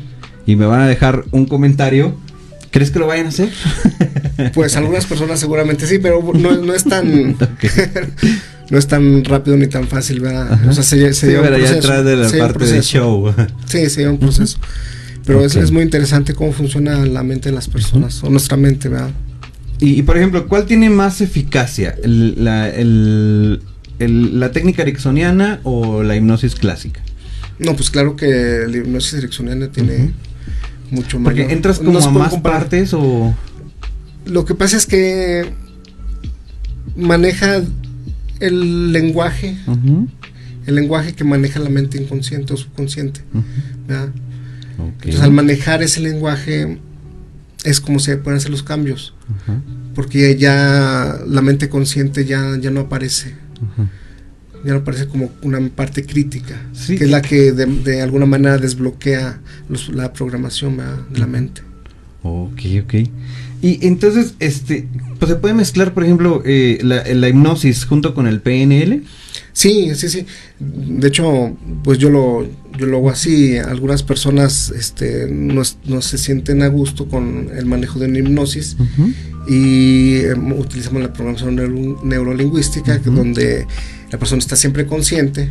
y 0.45 0.55
me 0.55 0.65
van 0.65 0.81
a 0.81 0.87
dejar 0.87 1.23
un 1.31 1.45
comentario. 1.45 2.15
¿Crees 2.71 2.91
que 2.91 2.99
lo 2.99 3.07
vayan 3.07 3.27
a 3.27 3.29
hacer? 3.29 3.49
Pues 4.53 4.75
algunas 4.75 5.05
personas 5.05 5.39
seguramente 5.39 5.87
sí, 5.87 5.97
pero 5.97 6.21
no, 6.33 6.57
no 6.57 6.73
es 6.73 6.83
tan 6.83 7.37
no 8.69 8.77
es 8.77 8.87
tan 8.87 9.23
rápido 9.23 9.55
ni 9.55 9.67
tan 9.67 9.87
fácil, 9.87 10.19
¿verdad? 10.19 10.51
Ajá. 10.51 10.69
O 10.69 10.73
sea, 10.73 10.83
se, 10.83 11.13
se 11.13 11.13
Sí, 11.13 11.27
lleva 11.27 11.41
un 11.43 11.45
pero 11.47 11.57
ya 11.57 11.65
proceso, 11.67 11.87
atrás 11.87 12.05
de 12.05 12.15
la 12.17 12.23
parte 12.23 12.43
del 12.43 12.53
proceso. 12.53 12.81
show. 12.81 13.33
Sí, 13.65 13.89
se 13.89 14.01
lleva 14.01 14.11
un 14.11 14.19
proceso. 14.19 14.57
Pero 15.25 15.43
es, 15.43 15.55
es 15.55 15.71
muy 15.71 15.81
interesante 15.83 16.33
cómo 16.33 16.51
funciona 16.53 17.05
la 17.05 17.23
mente 17.23 17.49
de 17.49 17.55
las 17.55 17.67
personas, 17.67 18.23
o 18.23 18.29
nuestra 18.29 18.57
mente, 18.57 18.89
¿verdad? 18.89 19.09
Y, 19.79 19.99
y, 19.99 20.01
por 20.03 20.17
ejemplo, 20.17 20.47
¿cuál 20.47 20.65
tiene 20.65 20.89
más 20.89 21.19
eficacia? 21.21 21.95
¿El- 22.03 22.43
la, 22.43 22.69
el- 22.69 23.61
el- 23.99 24.39
¿La 24.39 24.51
técnica 24.51 24.83
ericksoniana 24.83 25.59
o 25.63 26.03
la 26.03 26.15
hipnosis 26.15 26.55
clásica? 26.55 27.01
No, 27.59 27.75
pues 27.75 27.89
claro 27.89 28.15
que 28.15 28.65
la 28.69 28.77
hipnosis 28.77 29.15
ericksoniana 29.15 29.69
tiene 29.71 30.11
mucho 30.91 31.17
Porque 31.23 31.41
mayor- 31.41 31.51
entras 31.51 31.79
como 31.79 31.99
a 31.99 32.09
más 32.11 32.29
comparar. 32.29 32.61
partes 32.61 32.93
o... 32.93 33.35
Lo 34.25 34.45
que 34.45 34.55
pasa 34.55 34.77
es 34.77 34.85
que 34.85 35.45
maneja 36.95 37.61
el 38.39 38.91
lenguaje, 38.91 39.57
el 40.65 40.75
lenguaje 40.75 41.13
que 41.13 41.23
maneja 41.23 41.59
la 41.59 41.69
mente 41.69 42.01
inconsciente 42.01 42.53
o 42.53 42.57
subconsciente, 42.57 43.21
¿verdad? 43.87 44.09
Entonces 44.77 45.21
al 45.21 45.31
manejar 45.31 45.83
ese 45.83 46.01
lenguaje 46.01 46.77
es 47.63 47.79
como 47.81 47.99
se 47.99 48.17
pueden 48.17 48.37
hacer 48.37 48.51
los 48.51 48.63
cambios, 48.63 49.13
porque 49.95 50.35
ya 50.37 51.19
la 51.27 51.41
mente 51.41 51.69
consciente 51.69 52.25
ya, 52.25 52.57
ya 52.59 52.69
no 52.71 52.81
aparece, 52.81 53.35
ya 54.63 54.73
no 54.73 54.79
aparece 54.79 55.07
como 55.07 55.31
una 55.41 55.59
parte 55.69 56.05
crítica, 56.05 56.59
Sí. 56.73 56.97
que 56.97 57.05
es 57.05 57.09
la 57.09 57.21
que 57.21 57.51
de, 57.53 57.65
de 57.65 58.01
alguna 58.01 58.25
manera 58.25 58.57
desbloquea 58.57 59.39
los- 59.69 59.89
la 59.89 60.11
programación 60.13 60.77
¿verdad? 60.77 60.99
de 61.09 61.19
la 61.19 61.27
mente. 61.27 61.61
Ok, 62.23 62.59
ok. 62.83 62.93
Y 63.61 63.87
entonces, 63.87 64.35
este, 64.39 64.87
pues 65.19 65.29
se 65.29 65.37
puede 65.37 65.53
mezclar, 65.53 65.93
por 65.93 66.03
ejemplo, 66.03 66.43
eh, 66.45 66.79
la, 66.83 67.03
la 67.13 67.29
hipnosis 67.29 67.85
junto 67.85 68.13
con 68.13 68.27
el 68.27 68.41
PNL. 68.41 69.03
Sí, 69.57 69.95
sí, 69.95 70.09
sí. 70.09 70.25
De 70.59 71.07
hecho, 71.07 71.55
pues 71.81 71.97
yo 71.97 72.09
lo, 72.09 72.45
yo 72.77 72.85
lo 72.87 72.97
hago 72.97 73.09
así. 73.09 73.55
Algunas 73.57 74.03
personas 74.03 74.69
este, 74.71 75.27
no, 75.31 75.61
no 75.85 76.01
se 76.01 76.17
sienten 76.17 76.61
a 76.61 76.67
gusto 76.67 77.07
con 77.07 77.49
el 77.57 77.65
manejo 77.65 77.97
de 77.99 78.07
una 78.07 78.19
hipnosis 78.19 78.75
y 79.47 80.17
em, 80.17 80.51
utilizamos 80.51 81.01
la 81.01 81.13
programación 81.13 81.55
neuro- 81.55 82.01
neurolingüística, 82.03 82.99
que 82.99 83.09
donde 83.09 83.65
la 84.11 84.19
persona 84.19 84.39
está 84.39 84.57
siempre 84.57 84.85
consciente, 84.87 85.49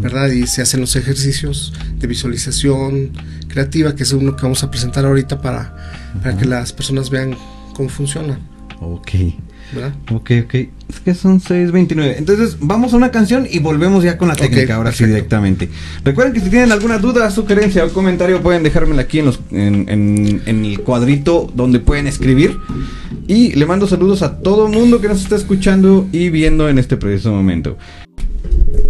¿verdad? 0.00 0.30
Y 0.30 0.46
se 0.46 0.62
hacen 0.62 0.80
los 0.80 0.96
ejercicios 0.96 1.74
de 1.98 2.06
visualización 2.06 3.10
creativa, 3.48 3.94
que 3.94 4.04
es 4.04 4.12
uno 4.14 4.36
que 4.36 4.42
vamos 4.42 4.62
a 4.64 4.70
presentar 4.70 5.04
ahorita 5.04 5.42
para, 5.42 5.76
para 6.22 6.34
que 6.36 6.46
las 6.46 6.72
personas 6.72 7.10
vean 7.10 7.36
cómo 7.74 7.90
funciona, 7.90 8.38
Ok, 8.80 9.10
¿verdad? 9.72 9.94
ok, 10.12 10.30
ok. 10.44 10.54
Es 10.88 11.00
que 11.04 11.14
son 11.14 11.40
6.29. 11.40 12.14
Entonces, 12.18 12.58
vamos 12.60 12.92
a 12.92 12.96
una 12.96 13.10
canción 13.10 13.46
y 13.50 13.58
volvemos 13.58 14.04
ya 14.04 14.18
con 14.18 14.28
la 14.28 14.34
técnica, 14.36 14.76
ahora 14.76 14.92
sí 14.92 15.04
directamente. 15.06 15.68
Recuerden 16.04 16.34
que 16.34 16.40
si 16.40 16.50
tienen 16.50 16.72
alguna 16.72 16.98
duda, 16.98 17.30
sugerencia 17.30 17.84
o 17.84 17.88
comentario, 17.90 18.42
pueden 18.42 18.62
dejármela 18.62 19.02
aquí 19.02 19.18
en, 19.20 19.24
los, 19.26 19.40
en, 19.50 19.88
en- 19.88 20.42
en 20.46 20.64
el 20.64 20.80
cuadrito 20.80 21.50
donde 21.54 21.80
pueden 21.80 22.06
escribir. 22.06 22.56
Y 23.26 23.52
le 23.54 23.64
mando 23.66 23.86
saludos 23.86 24.22
a 24.22 24.38
todo 24.38 24.68
mundo 24.68 25.00
que 25.00 25.08
nos 25.08 25.22
está 25.22 25.36
escuchando 25.36 26.06
y 26.12 26.28
viendo 26.28 26.68
en 26.68 26.78
este 26.78 26.96
preciso 26.96 27.32
momento. 27.32 27.78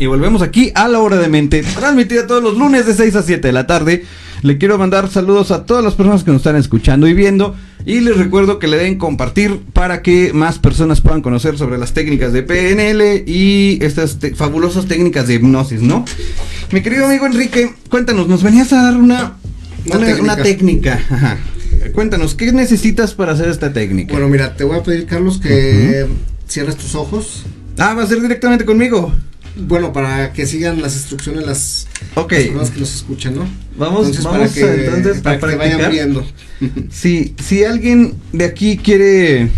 Y 0.01 0.07
volvemos 0.07 0.43
aquí 0.43 0.73
a 0.75 0.89
la 0.89 0.99
hora 0.99 1.17
de 1.17 1.29
mente, 1.29 1.63
transmitida 1.79 2.27
todos 2.27 2.43
los 2.43 2.59
lunes 2.59 2.85
de 2.87 2.95
6 2.95 3.15
a 3.17 3.23
7 3.23 3.47
de 3.47 3.53
la 3.53 3.67
tarde. 3.67 4.05
Le 4.45 4.59
quiero 4.59 4.77
mandar 4.77 5.09
saludos 5.11 5.51
a 5.53 5.65
todas 5.65 5.83
las 5.83 5.95
personas 5.95 6.23
que 6.23 6.31
nos 6.31 6.41
están 6.41 6.57
escuchando 6.57 7.09
y 7.09 7.15
viendo. 7.15 7.55
Y 7.87 8.01
les 8.01 8.19
recuerdo 8.19 8.59
que 8.59 8.69
le 8.69 8.77
den 8.77 8.99
compartir 8.99 9.59
para 9.73 10.03
que 10.03 10.35
más 10.35 10.59
personas 10.59 11.01
puedan 11.01 11.23
conocer 11.23 11.57
sobre 11.57 11.79
las 11.79 11.95
técnicas 11.95 12.35
de 12.35 12.43
PNL 12.43 13.25
y 13.27 13.79
estas 13.83 14.19
fabulosas 14.37 14.85
técnicas 14.85 15.29
de 15.29 15.37
hipnosis, 15.37 15.81
¿no? 15.81 16.05
Mi 16.73 16.83
querido 16.83 17.07
amigo 17.07 17.25
Enrique, 17.25 17.73
cuéntanos, 17.89 18.29
nos 18.29 18.43
venías 18.43 18.71
a 18.75 18.83
dar 18.83 18.99
una, 18.99 19.39
Una 19.87 19.97
una, 19.97 20.07
técnica. 20.07 20.23
una 20.23 20.37
técnica. 20.37 21.01
Ajá. 21.09 21.39
Cuéntanos, 21.95 22.35
¿qué 22.35 22.53
necesitas 22.53 23.15
para 23.15 23.33
hacer 23.33 23.49
esta 23.49 23.73
técnica? 23.73 24.13
Bueno, 24.13 24.29
mira, 24.29 24.57
te 24.57 24.65
voy 24.65 24.79
a 24.79 24.83
pedir, 24.83 25.07
Carlos, 25.07 25.39
que 25.41 26.07
cierres 26.47 26.77
tus 26.77 26.95
ojos. 26.95 27.45
ah, 27.79 27.95
va 27.95 28.03
a 28.03 28.07
ser 28.07 28.21
directamente 28.21 28.67
conmigo. 28.67 29.11
Bueno, 29.57 29.93
para 29.93 30.33
que 30.33 30.47
sigan 30.47 30.83
las 30.83 30.95
instrucciones 30.97 31.47
las, 31.47 31.87
Ok. 32.17 32.33
las 32.33 32.43
personas 32.43 32.71
que 32.71 32.81
nos 32.81 32.95
escuchan, 32.95 33.37
¿no? 33.37 33.47
Vamos, 33.79 34.07
Entonces, 34.09 34.25
vamos 34.25 34.39
para 34.51 34.53
que, 34.53 34.65
a, 34.65 34.97
entonces 34.97 35.23
para 35.23 35.39
que 35.39 35.57
vayan 35.57 35.91
viendo. 35.91 36.27
Si, 36.91 37.35
si 37.45 37.63
alguien 37.65 38.15
de 38.33 38.45
aquí 38.47 38.79
quiere, 38.79 39.51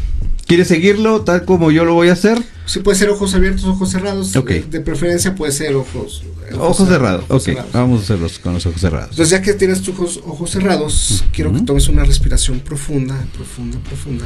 quiere 0.46 0.64
seguirlo 0.64 1.20
tal 1.22 1.44
como 1.44 1.70
yo 1.70 1.84
lo 1.84 1.94
voy 1.94 2.08
a 2.08 2.12
hacer, 2.14 2.42
Sí, 2.66 2.80
puede 2.80 2.98
ser 2.98 3.10
ojos 3.10 3.32
abiertos, 3.34 3.64
ojos 3.64 3.90
cerrados. 3.92 4.34
Ok. 4.34 4.48
De, 4.48 4.62
de 4.64 4.80
preferencia 4.80 5.36
puede 5.36 5.52
ser 5.52 5.76
ojos. 5.76 6.24
ojos 6.58 6.88
cerrados. 6.88 7.24
ojos 7.28 7.42
Ok, 7.42 7.44
cerrados. 7.44 7.72
vamos 7.72 8.00
a 8.00 8.02
hacerlos 8.02 8.38
con 8.40 8.54
los 8.54 8.66
ojos 8.66 8.80
cerrados. 8.80 9.10
Entonces, 9.10 9.30
ya 9.30 9.40
que 9.40 9.52
tienes 9.54 9.82
tus 9.82 9.94
ojos, 9.94 10.20
ojos 10.26 10.50
cerrados, 10.50 11.24
quiero 11.32 11.52
que 11.52 11.60
tomes 11.60 11.86
una 11.88 12.02
respiración 12.04 12.58
profunda, 12.58 13.24
profunda, 13.36 13.78
profunda. 13.78 14.24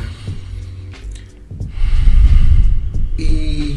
Y 3.19 3.70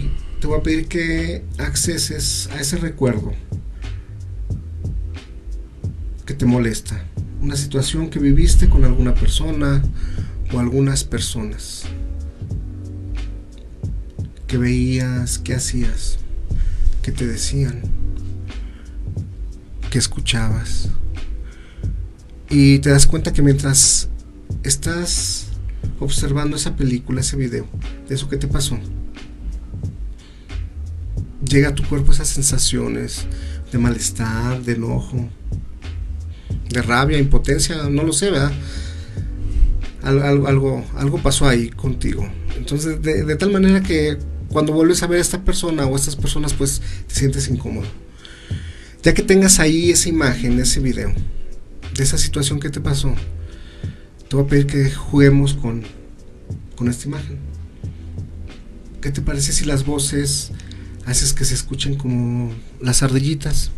te 0.44 0.48
voy 0.48 0.60
a 0.60 0.62
pedir 0.62 0.88
que 0.90 1.46
acceses 1.58 2.50
a 2.52 2.60
ese 2.60 2.76
recuerdo 2.76 3.32
que 6.26 6.34
te 6.34 6.46
molesta. 6.46 7.02
Una 7.40 7.56
situación 7.56 8.10
que 8.10 8.20
viviste 8.20 8.68
con 8.68 8.84
alguna 8.84 9.14
persona 9.14 9.82
o 10.54 10.60
algunas 10.60 11.06
personas. 11.06 11.84
Que 14.46 14.58
veías, 14.58 15.40
que 15.40 15.54
hacías. 15.54 16.18
qué 17.02 17.14
te 17.14 17.26
decían, 17.26 17.82
qué 19.90 19.98
escuchabas. 19.98 20.90
Y 22.50 22.80
te 22.80 22.90
das 22.90 23.08
cuenta 23.08 23.32
que 23.32 23.42
mientras 23.42 24.10
estás 24.64 25.46
observando 26.02 26.58
esa 26.58 26.76
película, 26.76 27.22
ese 27.22 27.38
video, 27.38 27.66
de 28.10 28.16
eso 28.16 28.28
que 28.28 28.36
te 28.36 28.48
pasó, 28.48 28.78
llega 31.46 31.70
a 31.70 31.76
tu 31.76 31.84
cuerpo 31.84 32.12
esas 32.12 32.28
sensaciones 32.30 33.26
de 33.72 33.78
malestar, 33.78 34.62
de 34.62 34.74
enojo, 34.74 35.30
de 36.70 36.82
rabia, 36.82 37.18
impotencia, 37.18 37.90
no 37.90 38.04
lo 38.04 38.14
sé, 38.14 38.32
¿verdad? 38.32 38.52
Algo, 40.02 40.48
algo, 40.48 40.86
algo 40.96 41.22
pasó 41.22 41.48
ahí 41.48 41.70
contigo. 41.70 42.28
Entonces, 42.58 43.02
de, 43.02 43.36
tal 43.36 43.52
manera 43.52 43.82
que 43.82 44.18
cuando 44.50 44.74
vuelves 44.74 45.02
a 45.02 45.08
ver 45.08 45.20
a 45.20 45.22
esta 45.22 45.44
persona 45.44 45.86
o 45.86 45.94
a 45.94 45.98
estas 45.98 46.16
personas, 46.16 46.54
pues 46.54 46.82
te 47.08 47.16
sientes 47.16 47.48
incómodo. 47.48 47.88
Ya 49.02 49.14
que 49.14 49.24
tengas 49.24 49.60
ahí 49.60 49.92
esa 49.92 50.10
imagen, 50.10 50.60
ese 50.60 50.80
video, 50.80 51.14
de 51.96 52.04
esa 52.04 52.18
situación 52.18 52.60
que 52.60 52.70
te 52.70 52.80
pasó, 52.80 53.14
te 54.30 54.36
voy 54.36 54.46
a 54.46 54.48
pedir 54.48 54.68
que 54.68 54.92
juguemos 54.92 55.54
con, 55.54 55.84
con 56.76 56.90
esta 56.90 57.08
imagen. 57.08 57.38
¿Qué 59.02 59.12
te 59.12 59.22
parece 59.22 59.52
si 59.52 59.66
las 59.66 59.86
voces 59.86 60.52
haces 61.06 61.34
que 61.34 61.46
se 61.46 61.54
escuchen 61.54 61.96
como 61.96 62.54
las 62.80 63.04
ardillitas? 63.04 63.72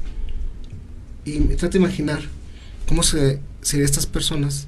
Y 1.23 1.39
trata 1.55 1.69
de 1.69 1.79
imaginar 1.79 2.21
cómo 2.87 3.03
se, 3.03 3.39
serían 3.61 3.85
estas 3.85 4.05
personas, 4.05 4.67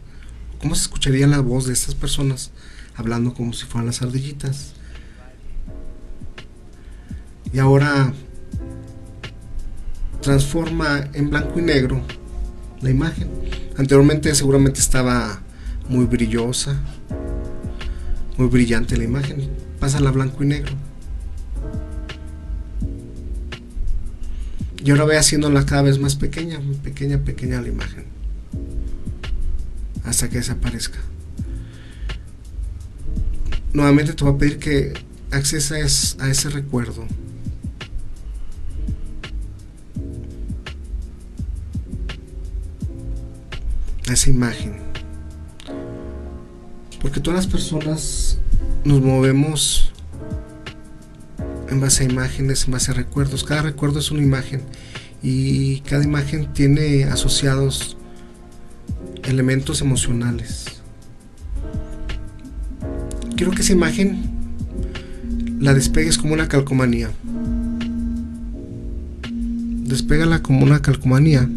cómo 0.59 0.75
se 0.75 0.83
escucharía 0.83 1.27
la 1.27 1.39
voz 1.39 1.67
de 1.67 1.73
estas 1.73 1.95
personas 1.95 2.51
hablando 2.95 3.33
como 3.33 3.53
si 3.53 3.65
fueran 3.65 3.85
las 3.85 4.01
ardillitas. 4.01 4.73
Y 7.53 7.59
ahora 7.59 8.13
transforma 10.21 11.07
en 11.13 11.29
blanco 11.29 11.59
y 11.59 11.61
negro 11.61 12.01
la 12.81 12.89
imagen. 12.89 13.29
Anteriormente 13.77 14.33
seguramente 14.35 14.79
estaba 14.79 15.41
muy 15.87 16.05
brillosa, 16.05 16.75
muy 18.37 18.47
brillante 18.47 18.97
la 18.97 19.03
imagen. 19.03 19.49
Pasa 19.79 19.99
a 19.99 20.11
blanco 20.11 20.43
y 20.43 20.47
negro. 20.47 20.86
Y 24.87 24.91
ahora 24.91 25.03
voy 25.03 25.15
haciéndola 25.17 25.65
cada 25.65 25.81
vez 25.81 25.99
más 25.99 26.15
pequeña, 26.15 26.61
pequeña, 26.81 27.17
pequeña 27.17 27.59
la 27.59 27.67
imagen. 27.67 28.05
Hasta 30.05 30.29
que 30.29 30.37
desaparezca. 30.37 30.99
Nuevamente 33.73 34.13
te 34.13 34.23
voy 34.23 34.35
a 34.35 34.37
pedir 34.37 34.59
que 34.59 34.93
acceses 35.31 36.15
a 36.21 36.29
ese 36.29 36.49
recuerdo. 36.51 37.05
A 44.07 44.13
esa 44.13 44.29
imagen. 44.29 44.77
Porque 47.01 47.19
todas 47.19 47.39
las 47.39 47.47
personas 47.47 48.39
nos 48.85 49.01
movemos 49.01 49.91
en 51.69 51.79
base 51.79 52.03
a 52.03 52.09
imágenes, 52.09 52.65
en 52.65 52.71
base 52.71 52.91
a 52.91 52.93
recuerdos. 52.93 53.43
Cada 53.43 53.61
recuerdo 53.61 53.99
es 53.99 54.11
una 54.11 54.21
imagen 54.21 54.61
y 55.21 55.81
cada 55.81 56.03
imagen 56.03 56.53
tiene 56.53 57.05
asociados 57.05 57.97
elementos 59.23 59.81
emocionales. 59.81 60.65
Quiero 63.35 63.51
que 63.51 63.61
esa 63.61 63.73
imagen 63.73 64.37
la 65.59 65.73
despegues 65.73 66.17
como 66.17 66.33
una 66.33 66.47
calcomanía. 66.47 67.09
Despégala 69.83 70.41
como 70.41 70.63
una 70.63 70.81
calcomanía. 70.81 71.49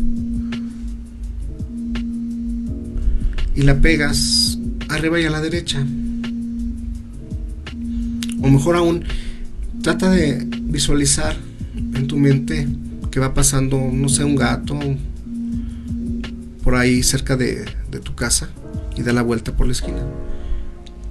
Y 3.54 3.62
la 3.62 3.80
pegas 3.80 4.58
arriba 4.88 5.20
y 5.20 5.24
a 5.24 5.30
la 5.30 5.40
derecha. 5.40 5.84
O 8.42 8.48
mejor 8.48 8.76
aún, 8.76 9.04
trata 9.82 10.10
de 10.10 10.46
visualizar 10.62 11.36
en 11.74 12.06
tu 12.06 12.16
mente 12.16 12.68
que 13.10 13.20
va 13.20 13.34
pasando, 13.34 13.78
no 13.92 14.08
sé, 14.08 14.24
un 14.24 14.36
gato 14.36 14.78
por 16.62 16.74
ahí 16.74 17.02
cerca 17.02 17.36
de, 17.36 17.64
tu 18.04 18.14
casa 18.14 18.50
y 18.96 19.02
da 19.02 19.12
la 19.12 19.22
vuelta 19.22 19.56
por 19.56 19.66
la 19.66 19.72
esquina. 19.72 20.02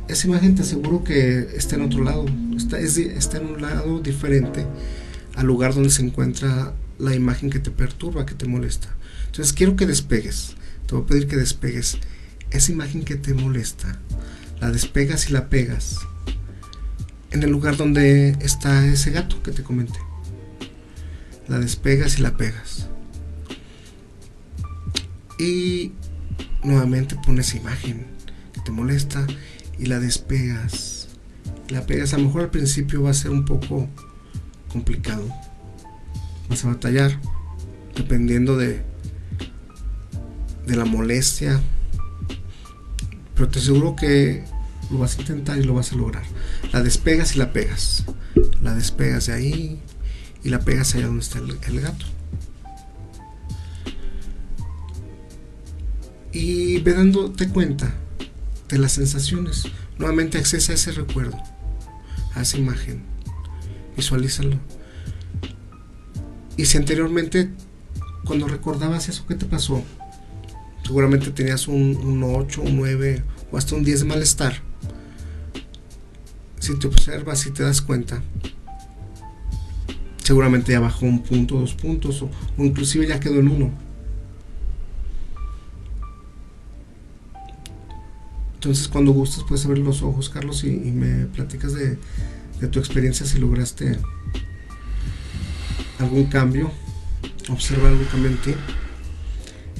Esa 0.08 0.27
imagen 0.27 0.55
te 0.55 0.62
aseguro 0.62 1.03
que 1.03 1.49
está 1.55 1.75
en 1.75 1.82
otro 1.82 2.03
lado, 2.03 2.25
está, 2.55 2.79
es, 2.79 2.97
está 2.97 3.38
en 3.38 3.47
un 3.47 3.62
lado 3.62 3.99
diferente 3.99 4.65
al 5.36 5.45
lugar 5.45 5.73
donde 5.73 5.89
se 5.89 6.03
encuentra 6.03 6.73
la 6.97 7.15
imagen 7.15 7.49
que 7.49 7.60
te 7.60 7.71
perturba, 7.71 8.25
que 8.25 8.34
te 8.34 8.47
molesta. 8.47 8.89
Entonces 9.27 9.53
quiero 9.53 9.75
que 9.75 9.86
despegues, 9.86 10.55
te 10.86 10.95
voy 10.95 11.03
a 11.03 11.08
pedir 11.08 11.27
que 11.27 11.36
despegues 11.38 11.97
esa 12.51 12.71
imagen 12.71 13.03
que 13.03 13.15
te 13.15 13.34
molesta, 13.34 13.99
la 14.60 14.71
despegas 14.71 15.29
y 15.29 15.34
la 15.34 15.49
pegas 15.49 15.99
en 17.32 17.44
el 17.44 17.50
lugar 17.52 17.78
donde 17.78 18.32
está 18.42 18.86
ese 18.88 19.12
gato 19.12 19.42
que 19.44 19.52
te 19.52 19.63
comenté. 19.63 20.00
La 21.48 21.60
despegas 21.60 22.20
y 22.20 22.22
la 22.22 22.38
pegas. 22.38 22.88
Y 25.39 25.94
nuevamente 26.63 27.15
pones 27.15 27.56
imagen 27.56 28.06
que 28.54 28.62
te 28.62 28.72
molesta 28.72 29.26
y 29.78 29.86
la 29.86 30.00
despegas. 30.00 31.08
La 31.70 31.86
pegas. 31.86 32.13
A 32.13 32.18
lo 32.18 32.26
mejor 32.26 32.42
al 32.44 32.50
principio 32.50 33.04
va 33.04 33.12
a 33.12 33.13
ser 33.13 33.32
un 33.32 33.46
poco 33.46 33.88
complicado. 34.72 35.28
Vas 36.50 36.65
a 36.65 36.70
batallar 36.70 37.20
dependiendo 37.96 38.58
de, 38.58 38.82
de 40.65 40.76
la 40.76 40.86
molestia. 40.86 41.60
Pero 43.36 43.50
te 43.50 43.60
aseguro 43.60 43.96
que 43.96 44.44
lo 44.91 44.99
vas 44.99 45.17
a 45.17 45.21
intentar 45.21 45.58
y 45.58 45.63
lo 45.63 45.73
vas 45.73 45.91
a 45.91 45.95
lograr. 45.95 46.23
La 46.71 46.82
despegas 46.82 47.36
y 47.36 47.39
la 47.39 47.54
pegas. 47.54 48.06
La 48.62 48.73
despegas 48.73 49.28
de 49.28 49.34
ahí 49.34 49.82
y 50.43 50.49
la 50.49 50.60
pegas 50.60 50.95
allá 50.95 51.08
donde 51.08 51.21
está 51.21 51.39
el, 51.39 51.82
gato. 51.82 52.06
Y 56.32 56.80
ve 56.80 56.93
dándote 56.93 57.49
cuenta 57.49 57.93
de 58.67 58.78
las 58.78 58.93
sensaciones. 58.93 59.65
Nuevamente 59.97 60.38
accesa 60.38 60.71
a 60.71 60.75
ese 60.75 60.91
recuerdo, 60.91 61.38
a 62.34 62.41
esa 62.41 62.58
imagen. 62.58 63.04
Visualízalo. 63.95 64.58
Y 66.56 66.65
si 66.65 66.78
anteriormente, 66.78 67.49
cuando 68.25 68.47
recordabas 68.47 69.10
eso 69.10 69.25
que 69.28 69.36
te 69.36 69.45
pasó, 69.45 69.84
seguramente 70.86 71.32
tenías 71.32 71.67
un, 71.67 71.95
un 71.95 72.23
8, 72.23 72.62
un 72.62 72.75
9 72.78 73.23
o 73.52 73.58
hasta 73.58 73.75
un 73.75 73.84
10 73.84 73.99
de 74.02 74.06
malestar. 74.06 74.68
Si 76.60 76.78
te 76.78 76.88
observas 76.88 77.45
y 77.45 77.52
te 77.52 77.63
das 77.63 77.82
cuenta, 77.82 78.22
seguramente 80.24 80.74
ya 80.74 80.80
bajó 80.80 81.08
un 81.08 81.24
punto, 81.24 81.60
dos 81.60 81.74
puntos, 81.74 82.22
o, 82.22 82.30
inclusive 82.58 83.08
ya 83.08 83.19
quedó 83.19 83.39
en 83.39 83.48
uno. 83.48 83.72
Entonces, 88.54 88.88
cuando 88.88 89.12
gustes, 89.12 89.43
puedes 89.48 89.65
abrir 89.65 89.84
los 89.84 90.04
ojos, 90.04 90.30
Carlos, 90.30 90.63
y, 90.65 90.69
me 90.69 91.26
platicas 91.26 91.74
de, 91.74 91.98
de, 92.60 92.67
tu 92.67 92.78
experiencia 92.78 93.26
si 93.26 93.39
lograste 93.39 93.98
algún 95.98 96.26
cambio, 96.26 96.69
observa 97.50 97.88
algún 97.88 98.06
cambio 98.06 98.30
en 98.30 98.38
ti, 98.38 98.54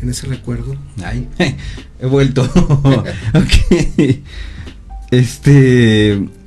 en 0.02 0.10
ese 0.10 0.28
recuerdo. 0.28 0.76
Ay, 1.04 1.28
he 2.00 2.06
vuelto. 2.06 2.44
ok. 3.36 4.16
Este. 5.12 6.39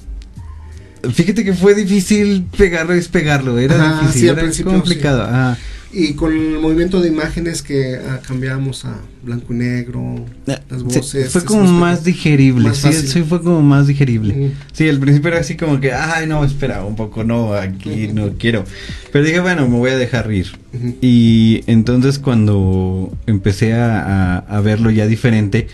Fíjate 1.12 1.44
que 1.44 1.52
fue 1.54 1.74
difícil 1.74 2.44
pegarlo 2.56 2.92
y 2.92 2.96
despegarlo, 2.96 3.58
era 3.58 3.74
Ajá, 3.74 4.00
difícil, 4.02 4.20
sí, 4.20 4.28
al 4.28 4.34
era 4.34 4.42
principio, 4.42 4.72
complicado. 4.72 5.24
sí. 5.24 5.30
ajá. 5.30 5.58
Y 5.94 6.14
con 6.14 6.32
el 6.32 6.58
movimiento 6.58 7.02
de 7.02 7.08
imágenes 7.08 7.60
que 7.60 7.96
ah, 7.96 8.20
cambiamos 8.26 8.86
a 8.86 8.96
blanco 9.22 9.52
y 9.52 9.56
negro, 9.56 10.24
las 10.46 10.60
Sí, 10.70 10.84
voces. 10.84 11.30
fue 11.30 11.44
como 11.44 11.64
más 11.70 12.02
digerible, 12.02 12.70
Más 12.70 12.78
sí, 12.78 12.92
sí, 12.94 13.22
fue 13.28 13.42
como 13.42 13.60
más 13.60 13.88
digerible. 13.88 14.52
Sí, 14.72 14.88
al 14.88 14.98
principio 15.00 15.28
era 15.28 15.40
así 15.40 15.54
como 15.54 15.80
que, 15.80 15.92
ay, 15.92 16.26
no, 16.26 16.42
espera, 16.46 16.82
un 16.84 16.96
poco, 16.96 17.24
no, 17.24 17.52
aquí 17.52 18.08
no 18.14 18.30
quiero. 18.38 18.64
Pero 19.12 19.22
dije, 19.22 19.40
bueno, 19.40 19.68
me 19.68 19.76
voy 19.76 19.90
a 19.90 19.98
dejar 19.98 20.32
ir. 20.32 20.46
Ujú. 20.72 20.96
Y 21.02 21.62
entonces 21.66 22.18
cuando 22.18 23.14
empecé 23.26 23.74
a, 23.74 24.00
a- 24.00 24.38
a 24.38 24.60
verlo 24.62 24.90
ya 24.90 25.06
diferente, 25.06 25.66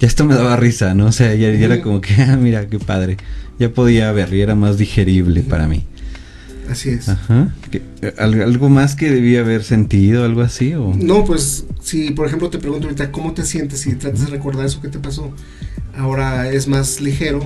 ya 0.00 0.06
esto 0.08 0.24
me 0.24 0.34
daba 0.34 0.56
risa, 0.56 0.94
¿no? 0.94 1.06
O 1.08 1.12
sea, 1.12 1.34
ya, 1.34 1.52
ya 1.52 1.66
era 1.66 1.82
como 1.82 2.00
que, 2.00 2.14
ah, 2.22 2.38
mira, 2.40 2.66
qué 2.68 2.78
padre. 2.78 3.18
Ya 3.58 3.70
podía 3.70 4.10
ver 4.12 4.32
y 4.32 4.40
era 4.40 4.54
más 4.54 4.78
digerible 4.78 5.42
para 5.42 5.66
mí. 5.66 5.84
Así 6.70 6.90
es. 6.90 7.08
Ajá. 7.08 7.54
¿Qué- 7.70 7.82
al- 8.18 8.42
¿Algo 8.42 8.68
más 8.68 8.94
que 8.94 9.10
debía 9.10 9.40
haber 9.40 9.64
sentido, 9.64 10.24
algo 10.24 10.42
así? 10.42 10.74
O? 10.74 10.94
No, 10.94 11.24
pues 11.24 11.64
si 11.80 12.10
por 12.10 12.26
ejemplo 12.26 12.50
te 12.50 12.58
pregunto 12.58 12.86
ahorita 12.86 13.10
cómo 13.10 13.32
te 13.32 13.44
sientes 13.44 13.86
y 13.86 13.94
tratas 13.94 14.20
de 14.26 14.26
recordar 14.26 14.66
eso 14.66 14.80
que 14.82 14.88
te 14.88 14.98
pasó, 14.98 15.32
ahora 15.96 16.50
es 16.50 16.68
más 16.68 17.00
ligero. 17.00 17.40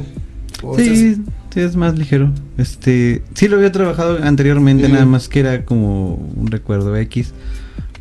O 0.62 0.76
Sí, 0.76 0.82
estás- 0.82 1.26
sí, 1.54 1.60
es 1.60 1.76
más 1.76 1.96
ligero. 1.98 2.32
Este, 2.58 3.22
sí 3.34 3.46
lo 3.48 3.56
había 3.56 3.70
trabajado 3.72 4.18
anteriormente, 4.22 4.88
nada 4.88 5.06
más 5.06 5.28
que 5.28 5.40
era 5.40 5.64
como 5.64 6.14
un 6.36 6.48
recuerdo 6.50 6.96
X. 6.96 7.32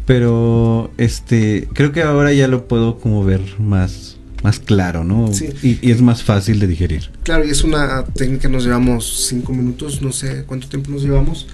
Pero 0.05 0.91
este, 0.97 1.67
creo 1.73 1.91
que 1.91 2.01
ahora 2.01 2.33
ya 2.33 2.47
lo 2.47 2.67
puedo 2.67 2.99
como 2.99 3.23
ver 3.23 3.41
más, 3.59 4.17
más 4.43 4.59
claro, 4.59 5.03
¿no? 5.03 5.31
Sí. 5.33 5.49
Y, 5.61 5.87
y 5.87 5.91
es 5.91 6.01
más 6.01 6.23
fácil 6.23 6.59
de 6.59 6.67
digerir. 6.67 7.09
Claro, 7.23 7.45
y 7.45 7.49
es 7.49 7.63
una 7.63 8.03
técnica, 8.05 8.49
nos 8.49 8.63
llevamos 8.63 9.27
cinco 9.27 9.53
minutos, 9.53 10.01
no 10.01 10.11
sé 10.11 10.43
cuánto 10.45 10.67
tiempo 10.67 10.91
nos 10.91 11.03
llevamos. 11.03 11.47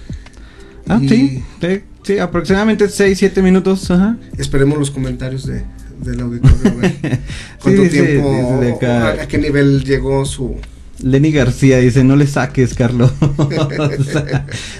Ah, 0.88 0.98
Y 1.02 1.08
sí, 1.08 1.44
sí, 1.60 1.80
sí, 2.02 2.18
aproximadamente 2.18 2.88
6, 2.88 3.18
7 3.18 3.42
minutos, 3.42 3.90
ajá. 3.90 4.16
Esperemos 4.38 4.78
los 4.78 4.90
comentarios 4.90 5.46
de, 5.46 5.62
del 6.02 6.20
auditorio. 6.20 6.56
¿Cuánto 7.62 7.88
tiempo, 7.90 8.60
a 8.90 9.26
qué 9.26 9.38
nivel 9.38 9.84
llegó 9.84 10.24
su... 10.24 10.56
Lenny 11.02 11.30
García 11.30 11.78
dice, 11.78 12.02
no 12.04 12.16
le 12.16 12.26
saques, 12.26 12.74
Carlos. 12.74 13.12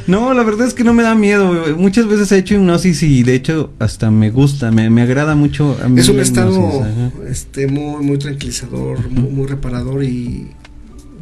No, 0.07 0.33
la 0.33 0.43
verdad 0.43 0.67
es 0.67 0.75
que 0.75 0.85
no 0.85 0.95
me 0.95 1.03
da 1.03 1.15
miedo. 1.15 1.77
Muchas 1.77 2.07
veces 2.07 2.33
he 2.33 2.39
hecho 2.39 2.55
hipnosis 2.55 3.03
y 3.03 3.23
de 3.23 3.35
hecho 3.35 3.73
hasta 3.79 4.11
me 4.11 4.31
gusta, 4.31 4.71
me, 4.71 4.89
me 4.89 5.03
agrada 5.03 5.35
mucho. 5.35 5.77
A 5.83 5.89
mí 5.89 6.01
Es 6.01 6.09
un 6.09 6.21
estado 6.21 6.87
este, 7.29 7.67
muy, 7.67 8.03
muy 8.03 8.19
tranquilizador, 8.19 9.11
muy, 9.11 9.31
muy 9.31 9.47
reparador 9.47 10.03
y 10.03 10.49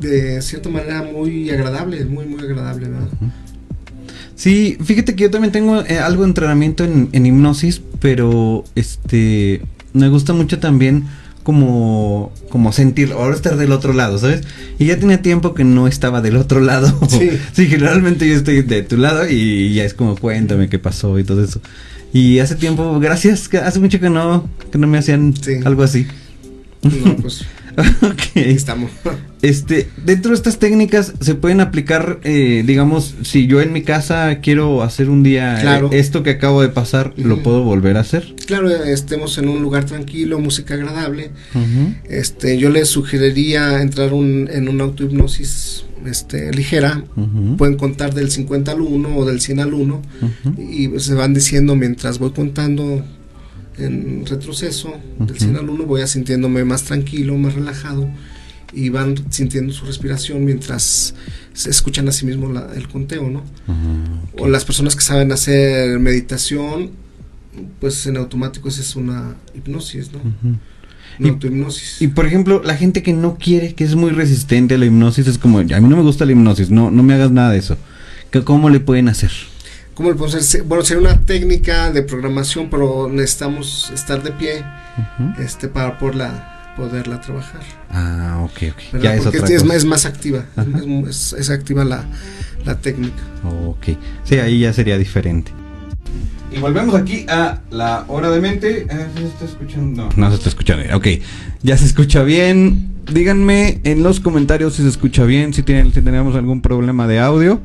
de 0.00 0.40
cierta 0.42 0.68
manera 0.68 1.02
muy 1.02 1.50
agradable, 1.50 2.04
muy, 2.04 2.26
muy 2.26 2.40
agradable, 2.40 2.88
¿verdad? 2.88 3.08
Sí, 4.36 4.76
fíjate 4.84 5.16
que 5.16 5.24
yo 5.24 5.30
también 5.30 5.52
tengo 5.52 5.80
eh, 5.84 5.98
algo 5.98 6.22
de 6.22 6.28
entrenamiento 6.28 6.84
en, 6.84 7.08
en 7.12 7.26
hipnosis, 7.26 7.82
pero 8.00 8.64
este 8.74 9.62
me 9.92 10.08
gusta 10.08 10.32
mucho 10.32 10.58
también 10.58 11.04
como 11.46 12.32
como 12.48 12.72
sentir, 12.72 13.12
ahora 13.12 13.36
estar 13.36 13.56
del 13.56 13.70
otro 13.70 13.92
lado, 13.92 14.18
¿sabes? 14.18 14.40
Y 14.80 14.86
ya 14.86 14.98
tenía 14.98 15.22
tiempo 15.22 15.54
que 15.54 15.62
no 15.62 15.86
estaba 15.86 16.20
del 16.20 16.36
otro 16.38 16.58
lado. 16.58 16.92
Sí. 17.52 17.66
generalmente 17.68 18.28
yo 18.28 18.34
estoy 18.34 18.62
de 18.62 18.82
tu 18.82 18.96
lado 18.96 19.28
y 19.30 19.72
ya 19.72 19.84
es 19.84 19.94
como 19.94 20.16
cuéntame 20.16 20.68
qué 20.68 20.80
pasó 20.80 21.16
y 21.20 21.22
todo 21.24 21.44
eso. 21.44 21.60
Y 22.12 22.40
hace 22.40 22.56
tiempo, 22.56 22.98
gracias, 22.98 23.48
que 23.48 23.58
hace 23.58 23.78
mucho 23.78 24.00
que 24.00 24.10
no 24.10 24.48
que 24.72 24.78
no 24.78 24.88
me 24.88 24.98
hacían 24.98 25.34
Sí. 25.40 25.52
algo 25.64 25.84
así. 25.84 26.08
No, 26.82 27.14
pues 27.16 27.44
ok. 28.02 28.12
aquí 28.36 28.40
estamos. 28.40 28.90
Este, 29.42 29.88
dentro 30.04 30.30
de 30.30 30.36
estas 30.36 30.58
técnicas 30.58 31.12
se 31.20 31.34
pueden 31.34 31.60
aplicar, 31.60 32.20
eh, 32.24 32.64
digamos, 32.66 33.14
si 33.22 33.46
yo 33.46 33.60
en 33.60 33.72
mi 33.72 33.82
casa 33.82 34.38
quiero 34.40 34.82
hacer 34.82 35.10
un 35.10 35.22
día 35.22 35.78
eh, 35.78 35.88
esto 35.92 36.22
que 36.22 36.30
acabo 36.30 36.62
de 36.62 36.68
pasar, 36.68 37.12
lo 37.16 37.42
puedo 37.42 37.62
volver 37.62 37.96
a 37.96 38.00
hacer. 38.00 38.34
claro, 38.46 38.70
estemos 38.70 39.38
en 39.38 39.48
un 39.48 39.62
lugar 39.62 39.84
tranquilo, 39.84 40.38
música 40.38 40.74
agradable. 40.74 41.30
Este, 42.08 42.58
yo 42.58 42.70
les 42.70 42.88
sugeriría 42.88 43.82
entrar 43.82 44.12
un, 44.12 44.48
en 44.50 44.68
una 44.68 44.84
autohipnosis 44.84 45.84
este, 46.06 46.52
ligera. 46.52 47.04
Pueden 47.58 47.76
contar 47.76 48.14
del 48.14 48.30
50 48.30 48.72
al 48.72 48.80
1 48.80 49.16
o 49.16 49.24
del 49.24 49.40
100 49.40 49.60
al 49.60 49.74
1 49.74 50.02
Ujú. 50.22 50.62
y 50.62 50.98
se 51.00 51.14
van 51.14 51.34
diciendo 51.34 51.76
mientras 51.76 52.18
voy 52.18 52.30
contando 52.30 53.04
en 53.78 54.24
retroceso 54.26 54.94
del 55.18 55.30
Ujú. 55.36 55.38
100 55.38 55.56
al 55.56 55.68
1 55.68 55.84
voy 55.84 56.00
a 56.00 56.06
sintiéndome 56.06 56.64
más 56.64 56.84
tranquilo, 56.84 57.36
más 57.36 57.54
relajado 57.54 58.08
y 58.72 58.88
van 58.88 59.14
sintiendo 59.30 59.72
su 59.72 59.84
respiración 59.86 60.44
mientras 60.44 61.14
se 61.52 61.70
escuchan 61.70 62.08
a 62.08 62.12
sí 62.12 62.26
mismos 62.26 62.52
la- 62.52 62.72
el 62.74 62.88
conteo, 62.88 63.30
¿no? 63.30 63.42
O 64.38 64.48
las 64.48 64.64
personas 64.64 64.96
que 64.96 65.02
saben 65.02 65.30
hacer 65.32 65.98
meditación, 65.98 66.90
pues 67.80 68.06
en 68.06 68.16
automático 68.16 68.68
esa 68.68 68.80
es 68.82 68.96
una 68.96 69.34
hipnosis, 69.54 70.10
¿no? 70.12 70.18
Una 71.18 71.28
Y- 71.28 71.30
autohipnosis. 71.30 72.02
Y 72.02 72.08
por 72.08 72.26
ejemplo, 72.26 72.60
la 72.62 72.76
gente 72.76 73.02
que 73.02 73.12
no 73.14 73.38
quiere, 73.38 73.74
que 73.74 73.84
es 73.84 73.94
muy 73.94 74.10
resistente 74.10 74.74
a 74.74 74.78
la 74.78 74.86
hipnosis, 74.86 75.26
es 75.26 75.38
como, 75.38 75.58
a 75.60 75.62
mí 75.64 75.88
no 75.88 75.96
me 75.96 76.02
gusta 76.02 76.26
la 76.26 76.32
hipnosis, 76.32 76.68
no, 76.70 76.90
no 76.90 77.02
me 77.02 77.14
hagas 77.14 77.30
nada 77.30 77.52
de 77.52 77.58
eso. 77.58 77.78
¿Qué- 78.30 78.42
¿Cómo 78.42 78.68
le 78.68 78.80
pueden 78.80 79.08
hacer? 79.08 79.30
¿Cómo 79.96 80.10
le 80.10 80.14
podemos 80.14 80.34
hacer? 80.36 80.62
Bueno, 80.62 80.84
sería 80.84 81.00
una 81.00 81.20
técnica 81.22 81.90
de 81.90 82.02
programación, 82.02 82.68
pero 82.70 83.08
necesitamos 83.10 83.90
estar 83.94 84.22
de 84.22 84.30
pie 84.30 84.62
este, 85.38 85.68
para 85.68 85.98
poderla, 85.98 86.74
poderla 86.76 87.20
trabajar. 87.20 87.62
Ah, 87.90 88.40
ok, 88.44 88.72
ok. 88.72 89.02
Ya 89.02 89.14
es 89.14 89.22
Porque 89.24 89.38
otra 89.38 89.48
es, 89.54 89.62
cosa. 89.62 89.64
más, 89.66 89.76
es 89.78 89.84
más 89.86 90.04
activa, 90.04 90.44
es, 91.08 91.08
es- 91.08 91.32
es 91.40 91.50
activa 91.50 91.84
la, 91.84 92.04
la 92.66 92.78
técnica. 92.78 93.22
Ok. 93.66 93.96
Sí, 94.24 94.34
ahí 94.38 94.60
ya 94.60 94.72
sería 94.74 94.98
diferente. 94.98 95.50
Y 96.52 96.58
volvemos 96.58 96.94
aquí 96.94 97.24
a 97.28 97.60
la 97.70 98.04
hora 98.08 98.30
de 98.30 98.40
mente. 98.40 98.86
Ah, 98.90 99.06
¿Se 99.16 99.24
está 99.26 99.44
escuchando? 99.46 100.10
No, 100.14 100.16
no 100.16 100.28
se 100.30 100.36
está 100.36 100.48
escuchando. 100.50 100.82
bien. 100.84 100.94
Ok, 100.94 101.06
ya 101.62 101.76
se 101.78 101.86
escucha 101.86 102.22
bien. 102.22 102.92
Díganme 103.10 103.80
en 103.84 104.02
los 104.02 104.20
comentarios 104.20 104.74
si 104.74 104.82
se 104.82 104.88
escucha 104.88 105.24
bien, 105.24 105.54
si, 105.54 105.62
tienen, 105.62 105.92
si 105.94 106.02
tenemos 106.02 106.36
algún 106.36 106.60
problema 106.60 107.06
de 107.06 107.18
audio. 107.18 107.60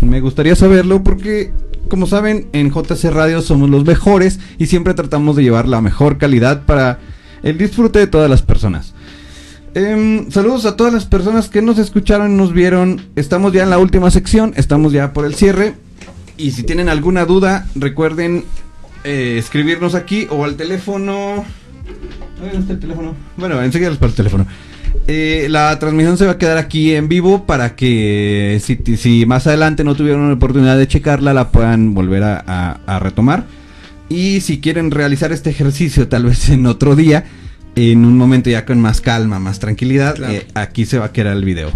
Me 0.00 0.20
gustaría 0.20 0.56
saberlo 0.56 1.02
porque, 1.02 1.52
como 1.88 2.06
saben, 2.06 2.48
en 2.52 2.70
JC 2.70 3.10
Radio 3.10 3.42
somos 3.42 3.68
los 3.68 3.84
mejores 3.84 4.38
y 4.58 4.66
siempre 4.66 4.94
tratamos 4.94 5.36
de 5.36 5.42
llevar 5.42 5.68
la 5.68 5.80
mejor 5.80 6.18
calidad 6.18 6.64
para 6.64 6.98
el 7.42 7.58
disfrute 7.58 7.98
de 7.98 8.06
todas 8.06 8.30
las 8.30 8.42
personas. 8.42 8.94
Em, 9.74 10.30
saludos 10.30 10.66
a 10.66 10.76
todas 10.76 10.92
las 10.92 11.06
personas 11.06 11.48
que 11.48 11.62
nos 11.62 11.78
escucharon 11.78 12.36
nos 12.36 12.52
vieron. 12.52 13.02
Estamos 13.14 13.52
ya 13.52 13.62
en 13.62 13.70
la 13.70 13.78
última 13.78 14.10
sección, 14.10 14.52
estamos 14.56 14.92
ya 14.92 15.12
por 15.12 15.26
el 15.26 15.34
cierre. 15.34 15.74
Y 16.36 16.52
si 16.52 16.62
tienen 16.62 16.88
alguna 16.88 17.24
duda, 17.26 17.66
recuerden 17.74 18.44
eh, 19.04 19.36
escribirnos 19.38 19.94
aquí 19.94 20.26
o 20.30 20.44
al 20.44 20.56
teléfono. 20.56 21.44
¿dónde 22.40 22.58
está 22.58 22.72
el 22.72 22.80
teléfono? 22.80 23.14
Bueno, 23.36 23.62
enseguida 23.62 23.90
les 23.90 23.98
paso 23.98 24.10
el 24.10 24.16
teléfono. 24.16 24.46
Eh, 25.06 25.46
la 25.50 25.78
transmisión 25.78 26.16
se 26.18 26.26
va 26.26 26.32
a 26.32 26.38
quedar 26.38 26.56
aquí 26.58 26.94
en 26.94 27.08
vivo 27.08 27.44
para 27.46 27.74
que 27.74 28.60
si, 28.62 28.78
si 28.96 29.26
más 29.26 29.46
adelante 29.46 29.82
no 29.84 29.94
tuvieron 29.94 30.28
la 30.28 30.34
oportunidad 30.34 30.78
de 30.78 30.86
checarla, 30.86 31.34
la 31.34 31.50
puedan 31.50 31.94
volver 31.94 32.22
a, 32.22 32.44
a- 32.46 32.80
a 32.86 32.98
retomar. 32.98 33.44
Y 34.08 34.40
si 34.40 34.60
quieren 34.60 34.90
realizar 34.90 35.32
este 35.32 35.50
ejercicio 35.50 36.08
tal 36.08 36.24
vez 36.24 36.48
en 36.48 36.66
otro 36.66 36.96
día, 36.96 37.24
en 37.76 38.04
un 38.04 38.16
momento 38.18 38.50
ya 38.50 38.64
con 38.66 38.80
más 38.80 39.00
calma, 39.00 39.38
más 39.38 39.58
tranquilidad, 39.60 40.16
Claro. 40.16 40.32
eh, 40.34 40.46
aquí 40.54 40.84
se 40.84 40.98
va 40.98 41.06
a 41.06 41.12
quedar 41.12 41.36
el 41.36 41.44
video. 41.44 41.70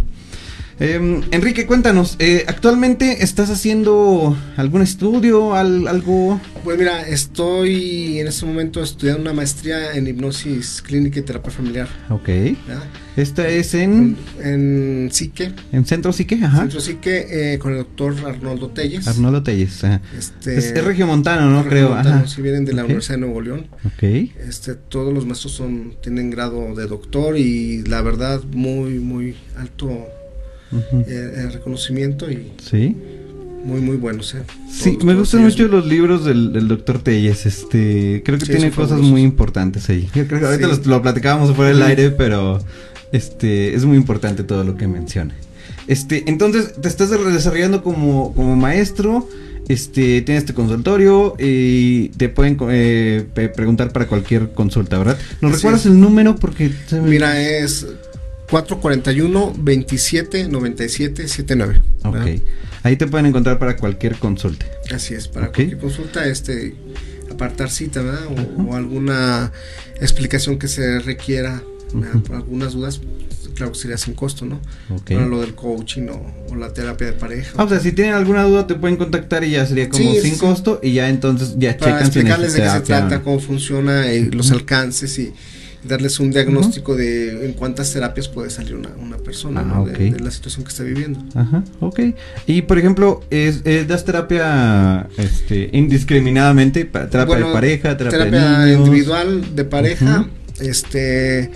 Em, 0.81 1.23
Enrique, 1.31 1.67
cuéntanos, 1.67 2.17
eh, 2.19 2.45
¿actualmente 2.49 3.23
estás 3.23 3.49
haciendo 3.51 4.37
algún 4.57 4.83
estudio, 4.83 5.55
al- 5.55 5.87
algo? 5.87 6.41
Pues 6.65 6.77
mira, 6.79 7.03
estoy 7.07 8.19
en 8.19 8.27
este 8.27 8.45
momento 8.45 8.83
estudiando 8.83 9.23
una 9.23 9.33
maestría 9.33 9.95
en 9.95 10.07
hipnosis 10.09 10.83
clínica 10.83 11.21
y 11.21 11.23
terapia 11.23 11.53
familiar. 11.53 11.89
Ok. 12.11 12.27
¿verdad? 12.27 12.85
Esta 13.17 13.47
es 13.49 13.75
en, 13.75 14.17
En 14.43 15.11
Psique, 15.13 15.53
en 15.71 15.85
Centro 15.87 16.13
Psique, 16.13 16.41
ajá. 16.43 16.63
Centro 16.63 16.81
Psique, 16.81 17.27
eh, 17.55 17.59
con 17.61 17.71
el 17.73 17.79
doctor 17.79 18.17
Arnoldo 18.27 18.71
Telles. 18.71 19.07
Arnoldo 19.07 19.45
Telles, 19.45 19.85
ajá. 19.85 20.01
Este, 20.19 20.59
Es, 20.59 20.73
es 20.73 20.85
regiomontano, 20.85 21.51
¿no? 21.51 21.63
Creo, 21.69 21.89
Regiomontano, 21.95 22.17
ajá. 22.17 22.27
Si 22.27 22.43
vienen 22.43 22.65
de 22.65 22.73
la. 22.73 22.85
Universidad 22.85 23.15
de 23.15 23.21
Nuevo 23.21 23.41
León. 23.41 23.67
Ok. 23.85 24.03
Este, 24.03 24.75
todos 24.75 25.15
los 25.15 25.25
maestros 25.25 25.53
son, 25.53 25.95
tienen 26.03 26.31
grado 26.31 26.75
de 26.75 26.87
doctor 26.89 27.39
y 27.39 27.83
la 27.85 28.03
verdad 28.03 28.43
muy, 28.53 28.99
muy 28.99 29.37
alto 29.57 30.07
ujú. 30.73 31.05
eh, 31.07 31.33
el 31.37 31.53
reconocimiento 31.53 32.31
y 32.31 32.53
Sí. 32.63 32.97
muy, 33.65 33.81
muy 33.81 33.97
buenos. 33.97 34.35
eh. 34.35 34.43
Sí, 34.71 34.99
me 35.05 35.15
gustan 35.15 35.43
mucho 35.43 35.67
los 35.69 35.87
libros 35.87 36.25
del, 36.25 36.53
del 36.53 36.69
doctor 36.69 36.99
Telles, 37.03 37.47
este, 37.47 38.23
creo 38.25 38.39
que 38.39 38.47
Sí, 38.47 38.53
tiene 38.53 38.71
cosas 38.71 38.91
fabulosos. 38.91 39.11
muy 39.11 39.23
importantes 39.23 39.89
ahí. 39.89 40.09
Yo 40.15 40.27
creo 40.27 40.41
que 40.41 40.47
ahorita 40.47 40.65
Sí. 40.69 40.77
los- 40.77 40.87
lo 40.87 41.01
platicábamos 41.03 41.55
fuera 41.57 41.71
del 41.73 41.83
aire, 41.83 42.11
pero 42.11 42.61
este 43.13 43.75
es 43.75 43.85
muy 43.85 43.97
importante 43.97 44.43
todo 44.45 44.65
lo 44.65 44.77
que 44.77 44.87
menciona. 44.89 45.35
Este, 45.87 46.25
entonces 46.27 46.75
te 46.81 46.89
estás 46.89 47.11
desarrollando 47.11 47.83
como, 47.83 48.33
como 48.35 48.57
maestro, 48.57 49.29
este, 49.69 50.21
tienes 50.23 50.45
tu 50.45 50.53
consultorio 50.55 51.35
y 51.39 52.09
te 52.11 52.29
pueden 52.29 52.59
eh, 52.71 53.25
preguntar 53.55 53.93
para 53.93 54.07
cualquier 54.07 54.51
consulta, 54.53 54.99
¿verdad? 54.99 55.19
¿Nos 55.41 55.53
Así 55.53 55.59
recuerdas 55.61 55.81
es. 55.83 55.93
el 55.93 56.01
número? 56.01 56.37
Porque 56.37 56.71
Mira, 57.03 57.41
es 57.41 57.87
441 58.63 59.53
27 59.59 60.49
97 60.49 61.27
79. 61.29 61.81
Ok. 62.05 62.13
¿verdad? 62.15 62.37
Ahí 62.85 62.97
te 62.97 63.07
pueden 63.09 63.27
encontrar 63.27 63.59
para 63.59 63.77
cualquier 63.77 64.15
consulta. 64.17 64.65
Así 64.95 65.15
es, 65.15 65.27
para 65.27 65.49
Ok. 65.49 65.55
cualquier 65.57 65.79
consulta, 65.79 66.25
este, 66.27 66.77
apartar 67.33 67.69
cita, 67.71 68.01
¿verdad? 68.03 68.27
O, 68.59 68.63
o 68.71 68.77
alguna 68.77 69.51
explicación 70.01 70.59
que 70.59 70.69
se 70.69 71.01
requiera, 71.01 71.63
por 72.27 72.37
algunas 72.37 72.75
dudas, 72.75 73.01
claro 73.57 73.73
que 73.73 73.79
sería 73.79 73.97
sin 73.99 74.15
costo, 74.15 74.45
¿no? 74.45 74.61
Ok. 74.91 75.11
Para 75.15 75.27
lo 75.27 75.41
del 75.41 75.57
coaching 75.57 76.07
o, 76.11 76.33
o 76.51 76.55
la 76.55 76.73
terapia 76.73 77.09
de 77.09 77.13
pareja. 77.15 77.55
Ah, 77.57 77.65
o 77.65 77.69
sea, 77.69 77.81
si 77.81 77.91
tienen 77.91 78.15
alguna 78.15 78.45
duda 78.45 78.69
te 78.69 78.77
pueden 78.77 78.97
contactar 78.97 79.43
y 79.43 79.51
ya 79.51 79.67
sería 79.67 79.89
como 79.89 80.13
Sí, 80.13 80.21
sin 80.21 80.35
sí. 80.35 80.39
costo 80.39 80.79
y 80.81 80.93
ya 80.93 81.09
entonces 81.09 81.55
ya 81.59 81.77
para 81.77 81.93
checan 81.93 82.07
explicarles 82.07 82.53
de 82.53 82.63
qué 82.63 82.69
se 82.71 82.81
trata, 82.83 83.21
cómo 83.23 83.41
funciona, 83.41 84.13
eh, 84.13 84.31
los 84.33 84.53
alcances 84.53 85.19
y 85.19 85.33
darles 85.85 86.19
un 86.21 86.31
diagnóstico 86.31 86.97
de 86.97 87.45
en 87.47 87.53
cuántas 87.53 87.93
terapias 87.93 88.29
puede 88.29 88.51
salir 88.51 88.75
una, 88.75 88.91
una 89.01 89.17
persona 89.19 89.61
Ah, 89.61 89.65
¿no? 89.65 89.85
de- 89.87 90.19
la 90.19 90.31
situación 90.31 90.65
que 90.65 90.71
está 90.71 90.83
viviendo. 90.83 91.21
Ajá, 91.35 91.63
ok. 91.81 92.01
Y 92.47 92.63
por 92.63 92.79
ejemplo, 92.79 93.23
es, 93.31 93.61
es- 93.65 93.87
das 93.87 94.05
terapia 94.05 95.09
este, 95.19 95.71
indiscriminadamente, 95.73 96.85
terapia 96.85 97.25
Bueno, 97.25 97.49
de 97.49 97.53
pareja, 97.53 97.97
terapia, 97.97 98.19
terapia 98.19 98.59
de 98.61 98.67
niños. 98.73 98.87
individual 98.89 99.55
de 99.55 99.65
pareja, 99.65 100.27
este 100.61 101.51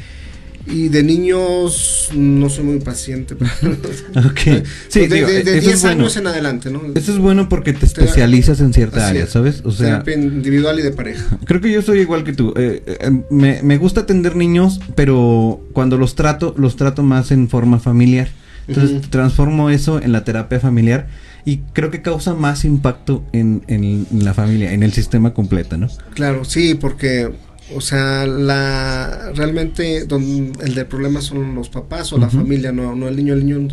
Y 0.71 0.89
de 0.89 1.03
niños 1.03 2.11
no 2.15 2.51
soy 2.51 2.65
muy 2.65 2.81
paciente. 2.81 3.35
ok. 4.15 4.65
Sí, 4.89 5.07
de, 5.07 5.17
digo, 5.17 5.29
de- 5.29 5.43
de 5.45 5.59
eso 5.59 5.67
10 5.69 5.75
es 5.75 5.83
bueno. 5.83 6.03
años 6.03 6.17
en 6.17 6.27
adelante, 6.27 6.71
¿no? 6.71 6.81
Eso 6.95 7.13
es 7.13 7.19
bueno 7.19 7.49
porque 7.49 7.73
te 7.73 7.87
especializas 7.87 8.61
en 8.61 8.73
cierta 8.73 9.07
área, 9.09 9.25
es. 9.25 9.31
¿sabes? 9.31 9.63
O 9.65 9.71
sea, 9.71 10.03
Terapia 10.05 10.15
individual 10.15 10.79
y 10.79 10.83
de 10.83 10.91
pareja. 10.93 11.39
creo 11.45 11.61
que 11.61 11.71
yo 11.73 11.83
soy 11.83 12.01
igual 12.01 12.25
que 12.25 12.33
tú. 12.33 12.53
Eh, 12.57 12.83
eh, 12.87 13.11
me, 13.31 13.63
me 13.63 13.77
gusta 13.79 14.03
atender 14.03 14.37
niños, 14.37 14.81
pero 14.95 15.61
cuando 15.73 15.97
los 15.99 16.15
trato, 16.15 16.55
los 16.59 16.77
trato 16.77 17.03
más 17.03 17.31
en 17.31 17.49
forma 17.49 17.79
familiar. 17.79 18.29
Entonces 18.67 18.99
Ujú. 18.99 19.09
transformo 19.09 19.71
eso 19.71 20.01
en 20.03 20.13
la 20.13 20.25
terapia 20.25 20.61
familiar 20.61 21.09
y 21.47 21.59
creo 21.73 21.91
que 21.91 22.03
causa 22.03 22.35
más 22.35 22.67
impacto 22.67 23.25
en, 23.33 23.63
en- 23.67 24.07
en 24.11 24.25
la 24.25 24.35
familia, 24.35 24.73
en 24.75 24.83
el 24.83 24.93
sistema 24.93 25.33
completo, 25.33 25.79
¿no? 25.79 25.89
Claro, 26.15 26.45
sí, 26.45 26.75
porque, 26.75 27.31
o 27.75 27.81
sea, 27.81 28.27
la 28.27 29.33
realmente 29.35 30.05
don- 30.07 30.53
el 30.61 30.75
del 30.75 30.87
problema 30.87 31.21
son 31.21 31.55
los 31.55 31.69
papás 31.69 32.13
o 32.13 32.19
la 32.19 32.29
familia, 32.31 32.73
no, 32.73 32.95
no 32.97 33.09
el 33.09 33.17
niño. 33.17 33.35
El 33.35 33.47
niño 33.47 33.69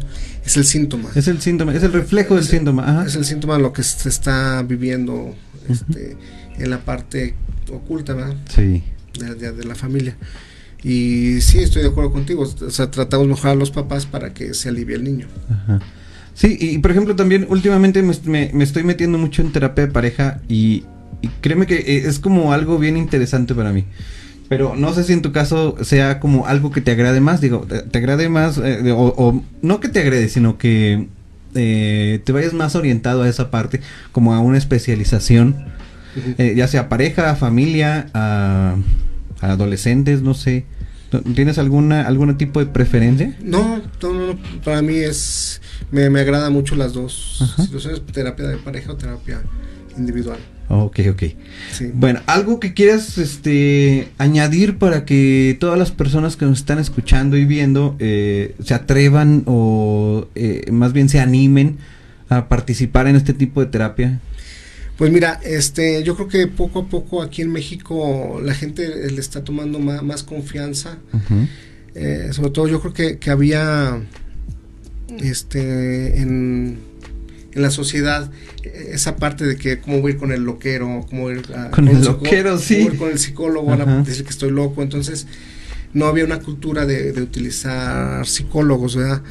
es 0.45 0.57
el 0.57 0.65
síntoma. 0.65 1.09
Es 1.15 1.27
el 1.27 1.41
síntoma, 1.41 1.73
es 1.73 1.83
el 1.83 1.93
reflejo 1.93 2.35
del 2.35 2.43
síntoma. 2.43 2.83
Ajá. 2.89 3.05
Es 3.05 3.15
el 3.15 3.25
síntoma 3.25 3.55
de 3.55 3.61
lo 3.61 3.73
que 3.73 3.83
se 3.83 4.09
está 4.09 4.61
viviendo 4.63 5.33
este, 5.69 6.17
en 6.57 6.69
la 6.69 6.79
parte 6.85 7.35
oculta 7.71 8.13
¿verdad? 8.13 8.35
Sí. 8.53 8.83
de, 9.19 9.35
de- 9.35 9.51
de 9.53 9.63
la 9.63 9.75
familia. 9.75 10.15
Y 10.83 11.41
sí, 11.41 11.59
estoy 11.59 11.81
de 11.81 11.87
acuerdo 11.87 12.11
contigo. 12.11 12.43
O 12.43 12.69
sea, 12.69 12.91
tratamos 12.91 13.25
de 13.27 13.33
mejorar 13.33 13.53
a 13.55 13.59
los 13.59 13.71
papás 13.71 14.05
para 14.05 14.33
que 14.33 14.53
se 14.53 14.69
alivie 14.69 14.95
el 14.95 15.03
niño. 15.03 15.27
Ajá. 15.49 15.79
Sí, 16.35 16.57
y 16.59 16.77
por 16.79 16.91
ejemplo 16.91 17.15
también 17.15 17.47
últimamente 17.49 18.01
me, 18.03 18.13
me- 18.25 18.51
me 18.53 18.63
estoy 18.65 18.83
metiendo 18.83 19.17
mucho 19.17 19.41
en 19.41 19.51
terapia 19.53 19.85
de 19.87 19.91
pareja 19.91 20.41
y, 20.49 20.83
y 21.21 21.27
créeme 21.41 21.65
que 21.67 21.75
eh, 21.75 22.03
es 22.07 22.19
como 22.19 22.53
algo 22.53 22.77
bien 22.77 22.97
interesante 22.97 23.53
para 23.55 23.71
mí. 23.71 23.85
Pero 24.47 24.75
no 24.75 24.93
sé 24.93 25.03
si 25.03 25.13
en 25.13 25.23
tu 25.23 25.31
caso 25.31 25.75
sea 25.83 26.19
como 26.19 26.45
algo 26.45 26.69
que 26.71 26.79
te 26.79 26.91
agrade 26.91 27.19
más, 27.19 27.41
digo, 27.41 27.65
te, 27.67 27.81
te 27.81 27.97
agrade 27.97 28.29
más, 28.29 28.59
eh, 28.59 28.91
o, 28.91 29.13
o 29.17 29.43
no 29.63 29.79
que 29.79 29.89
te 29.89 29.99
agrade, 30.01 30.29
sino 30.29 30.59
que 30.59 31.07
eh, 31.55 32.21
te 32.23 32.31
vayas 32.31 32.53
más 32.53 32.75
orientado 32.75 33.23
a 33.23 33.29
esa 33.29 33.49
parte, 33.49 33.81
como 34.11 34.35
a 34.35 34.39
una 34.39 34.57
especialización, 34.59 35.55
eh, 36.37 36.53
ya 36.55 36.67
sea 36.67 36.89
pareja, 36.89 37.35
familia, 37.35 38.07
a, 38.13 38.75
a 39.41 39.51
adolescentes, 39.51 40.21
no 40.21 40.33
sé. 40.35 40.65
¿Tienes 41.33 41.57
alguna 41.57 42.05
algún 42.05 42.37
tipo 42.37 42.59
de 42.59 42.65
preferencia? 42.65 43.35
No, 43.41 43.81
no, 44.01 44.13
no, 44.13 44.27
no, 44.33 44.39
para 44.63 44.81
mí 44.81 44.95
es, 44.95 45.61
me, 45.91 46.09
me 46.09 46.19
agrada 46.19 46.49
mucho 46.49 46.75
las 46.75 46.93
dos 46.93 47.39
Ajá. 47.41 47.63
situaciones, 47.63 48.05
terapia 48.11 48.45
de 48.47 48.57
pareja 48.57 48.91
o 48.91 48.95
terapia 48.95 49.41
individual. 49.97 50.37
Ok, 50.67 50.99
ok. 51.11 51.23
Sí. 51.71 51.91
Bueno, 51.93 52.21
algo 52.25 52.59
que 52.59 52.73
quieras 52.73 53.17
este, 53.17 54.09
añadir 54.17 54.77
para 54.77 55.05
que 55.05 55.55
todas 55.59 55.77
las 55.77 55.91
personas 55.91 56.37
que 56.37 56.45
nos 56.45 56.59
están 56.59 56.79
escuchando 56.79 57.37
y 57.37 57.45
viendo 57.45 57.95
eh, 57.99 58.55
se 58.63 58.73
atrevan 58.73 59.43
o 59.45 60.27
eh, 60.33 60.71
más 60.71 60.91
bien 60.93 61.07
se 61.07 61.19
animen 61.19 61.77
a 62.29 62.49
participar 62.49 63.07
en 63.07 63.15
este 63.15 63.33
tipo 63.33 63.61
de 63.61 63.67
terapia. 63.67 64.19
Pues 64.97 65.11
mira, 65.11 65.39
este, 65.43 66.03
yo 66.03 66.15
creo 66.15 66.27
que 66.29 66.47
poco 66.47 66.79
a 66.79 66.85
poco 66.87 67.21
aquí 67.21 67.41
en 67.41 67.51
México 67.51 68.39
la 68.41 68.53
gente 68.53 69.11
le 69.11 69.19
está 69.19 69.43
tomando 69.43 69.77
más, 69.79 70.01
más 70.03 70.23
confianza. 70.23 70.97
Eh, 71.93 72.29
sobre 72.31 72.49
todo 72.49 72.67
yo 72.67 72.81
creo 72.81 72.93
que, 72.93 73.17
que 73.19 73.29
había 73.29 74.01
este 75.19 76.21
en, 76.21 76.79
en 77.55 77.61
la 77.61 77.71
sociedad 77.71 78.29
esa 78.63 79.15
parte 79.15 79.45
de 79.45 79.55
que 79.57 79.79
cómo 79.79 80.01
voy 80.01 80.11
a 80.11 80.13
ir 80.15 80.19
con 80.19 80.31
el 80.31 80.43
loquero, 80.43 81.05
cómo 81.09 81.31
ir 81.31 81.41
a- 81.55 81.71
Con 81.71 81.87
el 81.87 82.03
cómo 82.83 82.93
ir 82.93 82.97
con 82.99 83.09
el 83.11 83.17
psicólogo, 83.19 83.67
van 83.67 83.81
a 83.81 83.85
decir 84.03 84.23
que 84.25 84.29
estoy 84.31 84.51
loco, 84.51 84.83
entonces 84.83 85.25
no 85.93 86.05
había 86.07 86.25
una 86.25 86.39
cultura 86.39 86.85
de, 86.85 87.13
de 87.13 87.21
utilizar 87.21 88.27
psicólogos, 88.27 88.95
¿verdad? 88.97 89.21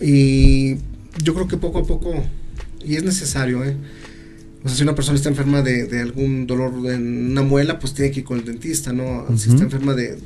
Y 0.00 0.76
yo 1.22 1.34
creo 1.34 1.46
que 1.48 1.56
poco 1.56 1.80
a 1.80 1.84
poco, 1.86 2.24
y 2.84 2.96
es 2.96 3.04
necesario, 3.04 3.62
¿eh? 3.64 3.76
O 4.64 4.68
sea, 4.68 4.76
si 4.76 4.82
una 4.82 4.94
persona 4.94 5.16
está 5.16 5.28
enferma 5.28 5.62
de, 5.62 5.84
de 5.86 6.00
algún 6.00 6.46
dolor 6.46 6.72
en 6.90 7.30
una 7.32 7.42
muela, 7.42 7.78
pues 7.78 7.94
tiene 7.94 8.10
que 8.10 8.20
ir 8.20 8.26
con 8.26 8.38
el 8.38 8.44
dentista, 8.44 8.92
¿no? 8.92 9.26
Si 9.36 9.50
está 9.50 9.64
enferma 9.64 9.94
de, 9.94 10.18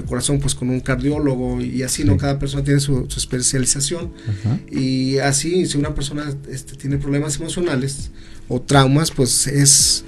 del 0.00 0.08
corazón, 0.08 0.38
pues 0.40 0.54
con 0.54 0.70
un 0.70 0.80
cardiólogo 0.80 1.60
y 1.60 1.82
así, 1.82 2.04
¿no? 2.04 2.16
Cada 2.16 2.38
persona 2.38 2.62
tiene 2.64 2.80
su, 2.80 3.06
su 3.08 3.18
especialización. 3.18 4.12
Ajá. 4.28 4.58
Y 4.70 5.18
así, 5.18 5.66
si 5.66 5.78
una 5.78 5.94
persona 5.94 6.32
este, 6.50 6.76
tiene 6.76 6.98
problemas 6.98 7.36
emocionales 7.36 8.10
o 8.48 8.60
traumas, 8.60 9.10
pues 9.10 9.46
es 9.46 10.04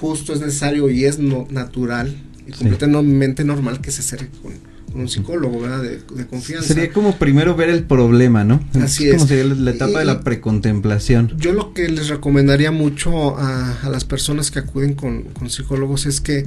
justo, 0.00 0.32
es 0.32 0.40
necesario 0.40 0.90
y 0.90 1.04
es 1.04 1.18
no, 1.18 1.46
natural 1.50 2.14
y 2.46 2.52
Sí. 2.52 2.58
completamente 2.58 3.44
normal 3.44 3.80
que 3.80 3.90
se 3.90 4.00
acerque 4.02 4.28
con, 4.40 4.52
con 4.92 5.00
un 5.00 5.08
psicólogo, 5.08 5.60
¿verdad? 5.60 5.82
De, 5.82 5.98
de 6.14 6.26
confianza. 6.26 6.68
Sería 6.68 6.92
como 6.92 7.16
primero 7.16 7.56
ver 7.56 7.70
el 7.70 7.82
problema, 7.84 8.44
¿no? 8.44 8.60
Así 8.80 9.10
como 9.10 9.22
es. 9.24 9.28
sería 9.28 9.44
la, 9.54 9.70
etapa 9.72 9.98
de 9.98 10.04
la 10.04 10.20
precontemplación. 10.22 11.32
Yo 11.38 11.52
lo 11.52 11.72
que 11.74 11.88
les 11.88 12.08
recomendaría 12.08 12.70
mucho 12.70 13.36
a, 13.36 13.80
a 13.82 13.88
las 13.88 14.04
personas 14.04 14.50
que 14.50 14.60
acuden 14.60 14.94
con, 14.94 15.22
con 15.24 15.50
psicólogos 15.50 16.06
es 16.06 16.20
que 16.20 16.44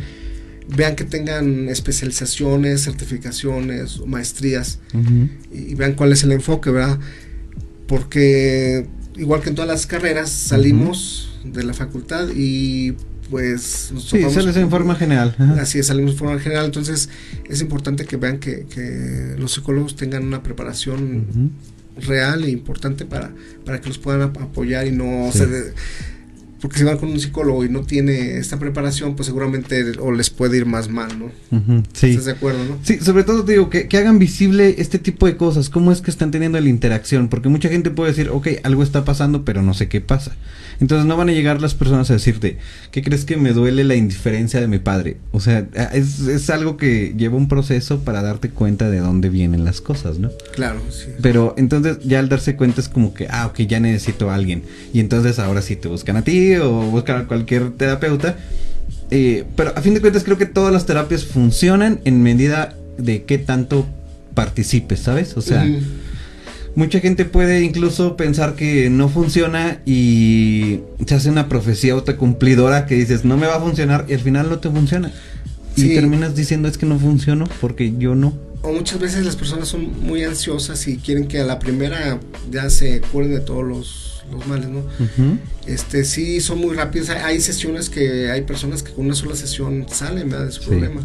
vean 0.75 0.95
que 0.95 1.03
tengan 1.03 1.67
especializaciones, 1.69 2.83
certificaciones, 2.83 3.99
maestrías 4.05 4.79
y, 5.51 5.71
y 5.71 5.75
vean 5.75 5.93
cuál 5.95 6.11
es 6.13 6.23
el 6.23 6.31
enfoque, 6.31 6.69
¿verdad? 6.71 6.99
Porque 7.87 8.87
igual 9.17 9.41
que 9.41 9.49
en 9.49 9.55
todas 9.55 9.67
las 9.69 9.85
carreras 9.85 10.29
salimos 10.29 11.39
de 11.43 11.63
la 11.63 11.73
facultad 11.73 12.27
y 12.35 12.93
pues 13.29 13.91
nos 13.93 14.09
Sí, 14.09 14.21
sales 14.31 14.55
en 14.55 14.69
forma 14.69 14.95
general. 14.95 15.35
Ajá. 15.37 15.61
Así 15.61 15.79
es, 15.79 15.87
salimos 15.87 16.11
en 16.13 16.17
forma 16.17 16.39
general, 16.39 16.65
entonces 16.65 17.09
es 17.47 17.61
importante 17.61 18.05
que 18.05 18.17
vean 18.17 18.39
que, 18.39 18.65
que 18.65 19.35
los 19.37 19.53
psicólogos 19.53 19.95
tengan 19.95 20.23
una 20.25 20.41
preparación 20.43 21.51
real 22.07 22.43
e 22.43 22.49
importante 22.49 23.05
para, 23.05 23.31
para 23.65 23.81
que 23.81 23.89
los 23.89 23.97
puedan 23.99 24.21
ap- 24.21 24.37
apoyar 24.41 24.87
y 24.87 24.91
no 24.91 25.29
Sí. 25.31 25.39
se 25.39 25.47
de- 25.47 25.73
porque 26.61 26.79
si 26.79 26.83
van 26.83 26.97
con 26.97 27.09
un 27.09 27.19
psicólogo 27.19 27.63
y 27.63 27.69
no 27.69 27.81
tiene 27.81 28.37
esta 28.37 28.59
preparación, 28.59 29.15
pues 29.15 29.27
seguramente 29.27 29.97
o 29.99 30.11
les 30.11 30.29
puede 30.29 30.57
ir 30.57 30.65
más 30.65 30.89
mal, 30.89 31.09
¿no? 31.17 31.31
Sí. 31.93 32.11
¿Estás 32.11 32.25
de 32.25 32.31
acuerdo, 32.33 32.63
no? 32.65 32.77
Sí, 32.83 32.99
sobre 32.99 33.23
todo 33.23 33.43
te 33.45 33.53
digo 33.53 33.69
que, 33.69 33.87
que 33.87 33.97
hagan 33.97 34.19
visible 34.19 34.75
este 34.77 34.99
tipo 34.99 35.25
de 35.25 35.37
cosas, 35.37 35.69
cómo 35.69 35.91
es 35.91 36.01
que 36.01 36.11
están 36.11 36.31
teniendo 36.31 36.59
la 36.59 36.69
interacción, 36.69 37.29
porque 37.29 37.49
mucha 37.49 37.69
gente 37.69 37.91
puede 37.91 38.11
decir, 38.11 38.29
ok, 38.29 38.47
algo 38.63 38.83
está 38.83 39.05
pasando, 39.05 39.45
pero 39.45 39.61
no 39.61 39.73
sé 39.73 39.87
qué 39.87 40.01
pasa. 40.01 40.35
Entonces 40.79 41.05
no 41.05 41.17
van 41.17 41.29
a 41.29 41.33
llegar 41.33 41.61
las 41.61 41.75
personas 41.75 42.09
a 42.09 42.13
decirte, 42.13 42.57
¿qué 42.91 43.03
crees 43.03 43.25
que 43.25 43.37
me 43.37 43.51
duele 43.51 43.83
la 43.83 43.95
indiferencia 43.95 44.61
de 44.61 44.67
mi 44.67 44.79
padre? 44.79 45.17
O 45.31 45.39
sea, 45.39 45.67
es, 45.93 46.21
es 46.21 46.49
algo 46.49 46.77
que 46.77 47.13
lleva 47.17 47.35
un 47.35 47.47
proceso 47.47 48.03
para 48.03 48.21
darte 48.21 48.49
cuenta 48.49 48.89
de 48.89 48.99
dónde 48.99 49.29
vienen 49.29 49.65
las 49.65 49.81
cosas, 49.81 50.19
¿no? 50.19 50.31
Claro, 50.53 50.81
sí. 50.89 51.07
Pero 51.21 51.53
entonces 51.57 51.99
ya 52.05 52.19
al 52.19 52.29
darse 52.29 52.55
cuenta 52.55 52.79
es 52.81 52.87
como 52.87 53.13
que, 53.13 53.27
ah, 53.29 53.47
ok, 53.47 53.59
ya 53.61 53.79
necesito 53.79 54.29
a 54.29 54.35
alguien. 54.35 54.63
Y 54.93 54.99
entonces 55.01 55.39
ahora 55.39 55.61
sí 55.61 55.75
te 55.75 55.89
buscan 55.89 56.15
a 56.17 56.23
ti 56.23 56.48
o 56.57 56.69
buscan 56.69 57.21
a 57.21 57.27
cualquier 57.27 57.71
terapeuta. 57.71 58.37
Eh, 59.11 59.45
pero 59.55 59.73
a 59.75 59.81
fin 59.81 59.93
de 59.93 60.01
cuentas 60.01 60.23
creo 60.23 60.37
que 60.37 60.45
todas 60.45 60.71
las 60.71 60.85
terapias 60.85 61.25
funcionan 61.25 61.99
en 62.05 62.21
medida 62.21 62.75
de 62.97 63.23
qué 63.23 63.37
tanto 63.37 63.87
participes, 64.33 64.99
¿sabes? 64.99 65.35
O 65.35 65.41
sea, 65.41 65.67
mucha 66.75 66.99
gente 66.99 67.25
puede 67.25 67.61
incluso 67.61 68.15
pensar 68.15 68.55
que 68.55 68.89
no 68.89 69.09
funciona 69.09 69.79
y 69.85 70.81
se 71.05 71.15
hace 71.15 71.29
una 71.29 71.49
profecía 71.49 71.93
autocumplidora 71.93 72.85
que 72.85 72.95
dices, 72.95 73.25
no 73.25 73.37
me 73.37 73.47
va 73.47 73.55
a 73.55 73.59
funcionar 73.59 74.05
y 74.07 74.13
al 74.13 74.19
final 74.19 74.49
no 74.49 74.59
te 74.59 74.69
funciona. 74.69 75.11
Y 75.75 75.95
terminas 75.95 76.35
diciendo 76.35 76.67
es 76.67 76.77
que 76.77 76.85
no 76.85 76.99
funcionó 76.99 77.47
porque 77.61 77.93
yo 77.97 78.15
no. 78.15 78.33
O 78.61 78.73
muchas 78.73 78.99
veces 78.99 79.25
las 79.25 79.37
personas 79.37 79.69
son 79.69 80.05
muy 80.05 80.23
ansiosas 80.23 80.87
y 80.87 80.97
quieren 80.97 81.27
que 81.27 81.39
a 81.39 81.45
la 81.45 81.59
primera 81.59 82.19
ya 82.51 82.69
se 82.69 82.99
curen 82.99 83.31
de 83.31 83.39
todos 83.39 83.65
los, 83.65 84.08
los 84.31 84.45
males, 84.47 84.67
¿no? 84.69 84.83
Este, 85.65 86.03
sí, 86.05 86.39
son 86.41 86.59
muy 86.59 86.75
rápidos. 86.75 87.09
Hay, 87.09 87.39
sesiones 87.41 87.89
que 87.89 88.29
hay 88.31 88.41
personas 88.41 88.83
que 88.83 88.91
con 88.91 89.05
una 89.05 89.15
sola 89.15 89.35
sesión 89.35 89.85
salen 89.91 90.29
¿verdad? 90.29 90.45
de 90.47 90.51
su 90.51 90.61
Sí. 90.63 90.67
problema. 90.69 91.01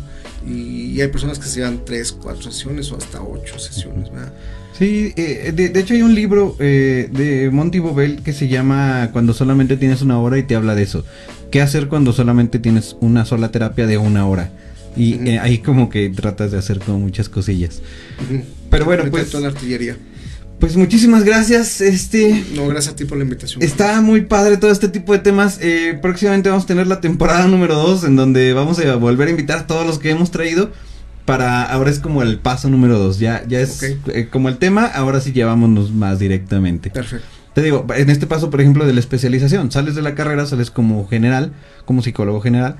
Y, 0.46 0.92
y 0.92 1.00
hay 1.00 1.08
personas 1.08 1.38
que 1.38 1.46
se 1.46 1.56
llevan 1.60 1.84
tres, 1.86 2.12
cuatro 2.12 2.42
sesiones 2.50 2.90
o 2.92 2.96
hasta 2.96 3.22
ocho 3.22 3.58
sesiones, 3.58 4.10
¿verdad? 4.12 4.32
Sí, 4.78 5.12
eh, 5.16 5.52
de, 5.54 5.68
de 5.68 5.80
hecho 5.80 5.94
hay 5.94 6.02
un 6.02 6.14
libro 6.14 6.56
eh, 6.58 7.08
de 7.12 7.48
Monty 7.50 7.78
Bobel 7.78 8.22
que 8.22 8.32
se 8.32 8.48
llama 8.48 9.10
Cuando 9.12 9.32
solamente 9.32 9.76
tienes 9.76 10.02
una 10.02 10.18
hora 10.18 10.36
y 10.38 10.42
te 10.42 10.56
habla 10.56 10.74
de 10.74 10.82
eso. 10.82 11.04
¿Qué 11.50 11.62
hacer 11.62 11.86
cuando 11.88 12.12
solamente 12.12 12.58
tienes 12.58 12.96
una 13.00 13.24
sola 13.24 13.52
terapia 13.52 13.86
de 13.86 13.98
una 13.98 14.26
hora? 14.26 14.50
Y 14.96 15.14
eh, 15.28 15.38
ahí 15.38 15.58
como 15.58 15.88
que 15.90 16.08
tratas 16.10 16.50
de 16.52 16.58
hacer 16.58 16.78
como 16.80 16.98
muchas 16.98 17.28
cosillas. 17.28 17.80
Pero 18.70 18.84
bueno, 18.84 19.04
pues- 19.10 19.30
toda 19.30 19.42
la 19.44 19.48
artillería. 19.48 19.96
Pues 20.58 20.76
muchísimas 20.76 21.24
gracias, 21.24 21.80
este... 21.80 22.44
No, 22.54 22.66
gracias 22.68 22.94
a 22.94 22.96
ti 22.96 23.04
por 23.04 23.18
la 23.18 23.24
invitación. 23.24 23.62
Está 23.62 24.00
muy 24.00 24.22
padre 24.22 24.56
todo 24.56 24.70
este 24.70 24.88
tipo 24.88 25.12
de 25.12 25.18
temas. 25.18 25.58
Eh, 25.60 25.98
próximamente 26.00 26.48
vamos 26.48 26.64
a 26.64 26.66
tener 26.66 26.86
la 26.86 27.00
temporada 27.00 27.46
número 27.46 27.74
2 27.74 28.04
en 28.04 28.16
donde 28.16 28.52
vamos 28.54 28.78
a 28.78 28.96
volver 28.96 29.28
a 29.28 29.30
invitar 29.30 29.58
a 29.58 29.66
todos 29.66 29.86
los 29.86 29.98
que 29.98 30.10
hemos 30.10 30.30
traído. 30.30 30.70
Para 31.26 31.64
ahora 31.64 31.90
es 31.90 32.00
como 32.00 32.22
el 32.22 32.38
paso 32.38 32.68
número 32.68 32.98
2. 32.98 33.18
Ya, 33.18 33.44
ya 33.46 33.60
es 33.60 33.82
eh, 33.82 34.28
como 34.30 34.48
el 34.48 34.58
tema, 34.58 34.86
ahora 34.86 35.20
sí 35.20 35.32
llevámonos 35.32 35.92
más 35.92 36.18
directamente. 36.18 36.90
Perfecto. 36.90 37.26
Te 37.54 37.62
digo, 37.62 37.86
en 37.94 38.10
este 38.10 38.26
paso, 38.26 38.50
por 38.50 38.60
ejemplo, 38.60 38.84
de 38.84 38.92
la 38.92 39.00
especialización, 39.00 39.70
sales 39.70 39.94
de 39.94 40.02
la 40.02 40.16
carrera, 40.16 40.44
sales 40.44 40.72
como 40.72 41.06
general, 41.06 41.52
como 41.84 42.02
psicólogo 42.02 42.40
general, 42.40 42.76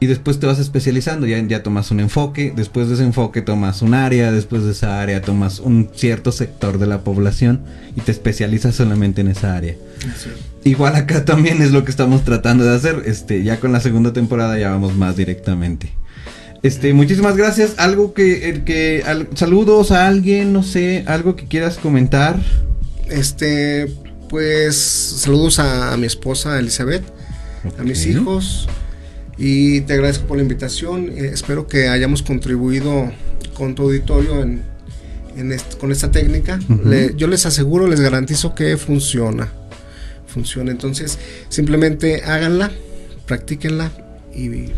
y 0.00 0.06
después 0.06 0.38
te 0.38 0.46
vas 0.46 0.58
especializando, 0.58 1.26
ya, 1.26 1.38
ya 1.46 1.62
tomas 1.62 1.90
un 1.90 2.00
enfoque, 2.00 2.52
después 2.54 2.88
de 2.88 2.94
ese 2.94 3.04
enfoque 3.04 3.42
tomas 3.42 3.82
un 3.82 3.94
área, 3.94 4.32
después 4.32 4.64
de 4.64 4.72
esa 4.72 5.00
área 5.00 5.22
tomas 5.22 5.60
un 5.60 5.90
cierto 5.94 6.32
sector 6.32 6.78
de 6.78 6.86
la 6.86 7.00
población 7.00 7.62
y 7.96 8.00
te 8.00 8.12
especializas 8.12 8.74
solamente 8.74 9.20
en 9.20 9.28
esa 9.28 9.56
área. 9.56 9.74
Igual 10.64 10.96
acá 10.96 11.24
también 11.24 11.62
es 11.62 11.72
lo 11.72 11.84
que 11.84 11.90
estamos 11.90 12.24
tratando 12.24 12.64
de 12.64 12.74
hacer, 12.76 13.02
este, 13.06 13.42
ya 13.42 13.60
con 13.60 13.72
la 13.72 13.80
segunda 13.80 14.12
temporada 14.12 14.58
ya 14.58 14.70
vamos 14.70 14.94
más 14.94 15.16
directamente. 15.16 15.92
Este, 16.64 16.94
muchísimas 16.94 17.36
gracias. 17.36 17.74
Algo 17.76 18.14
que, 18.14 18.48
el 18.48 18.64
que 18.64 19.04
saludos 19.34 19.90
a 19.90 20.06
alguien, 20.08 20.54
no 20.54 20.62
sé, 20.62 21.04
algo 21.06 21.36
que 21.36 21.46
quieras 21.46 21.76
comentar. 21.76 22.40
Este, 23.10 23.94
pues 24.30 24.74
saludos 24.76 25.58
a, 25.58 25.94
mi 25.98 26.06
esposa 26.06 26.58
Elizabeth, 26.58 27.04
a 27.78 27.82
mis 27.82 28.06
hijos 28.06 28.68
y 29.36 29.80
te 29.82 29.94
agradezco 29.94 30.26
por 30.26 30.36
la 30.36 30.42
invitación. 30.42 31.10
Eh, 31.10 31.30
espero 31.32 31.66
que 31.66 31.88
hayamos 31.88 32.22
contribuido 32.22 33.10
con 33.54 33.74
tu 33.74 33.82
auditorio 33.82 34.42
en, 34.42 34.62
con 35.80 35.92
esta 35.92 36.10
técnica. 36.10 36.58
yo 37.16 37.26
les 37.26 37.46
aseguro, 37.46 37.86
les 37.86 38.00
garantizo 38.00 38.54
que 38.54 38.76
funciona. 38.76 39.52
Funciona. 40.26 40.70
Entonces, 40.70 41.18
simplemente 41.48 42.22
háganla, 42.24 42.70
practíquenla 43.26 43.90
y 44.34 44.70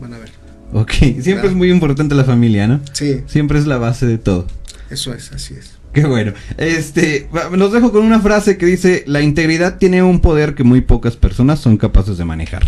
van 0.00 0.14
a 0.14 0.18
ver. 0.18 0.30
Ok, 0.72 0.92
siempre 1.20 1.48
es 1.48 1.54
muy 1.54 1.70
importante 1.70 2.14
la 2.14 2.24
familia, 2.24 2.66
¿no? 2.66 2.80
Sí. 2.92 3.22
Siempre 3.26 3.58
es 3.58 3.66
la 3.66 3.78
base 3.78 4.06
de 4.06 4.18
todo. 4.18 4.46
Eso 4.90 5.14
es, 5.14 5.32
así 5.32 5.54
es. 5.54 5.73
Qué 5.94 6.04
bueno. 6.04 6.32
Este, 6.58 7.28
los 7.52 7.72
dejo 7.72 7.92
con 7.92 8.04
una 8.04 8.18
frase 8.20 8.58
que 8.58 8.66
dice, 8.66 9.04
la 9.06 9.22
integridad 9.22 9.78
tiene 9.78 10.02
un 10.02 10.20
poder 10.20 10.56
que 10.56 10.64
muy 10.64 10.80
pocas 10.80 11.16
personas 11.16 11.60
son 11.60 11.76
capaces 11.76 12.18
de 12.18 12.24
manejar. 12.24 12.64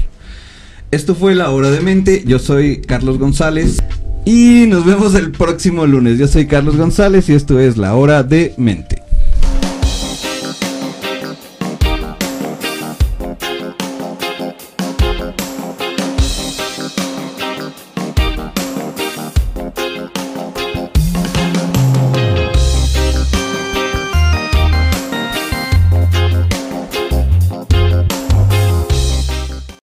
Esto 0.92 1.16
fue 1.16 1.34
La 1.34 1.50
Hora 1.50 1.70
de 1.72 1.80
Mente, 1.80 2.22
yo 2.24 2.38
soy 2.38 2.80
Carlos 2.80 3.18
González 3.18 3.82
y 4.24 4.66
nos 4.68 4.86
vemos 4.86 5.16
el 5.16 5.32
próximo 5.32 5.86
lunes. 5.86 6.18
Yo 6.18 6.28
soy 6.28 6.46
Carlos 6.46 6.76
González 6.76 7.28
y 7.28 7.34
esto 7.34 7.58
es 7.58 7.76
La 7.76 7.96
Hora 7.96 8.22
de 8.22 8.54
Mente. 8.56 9.05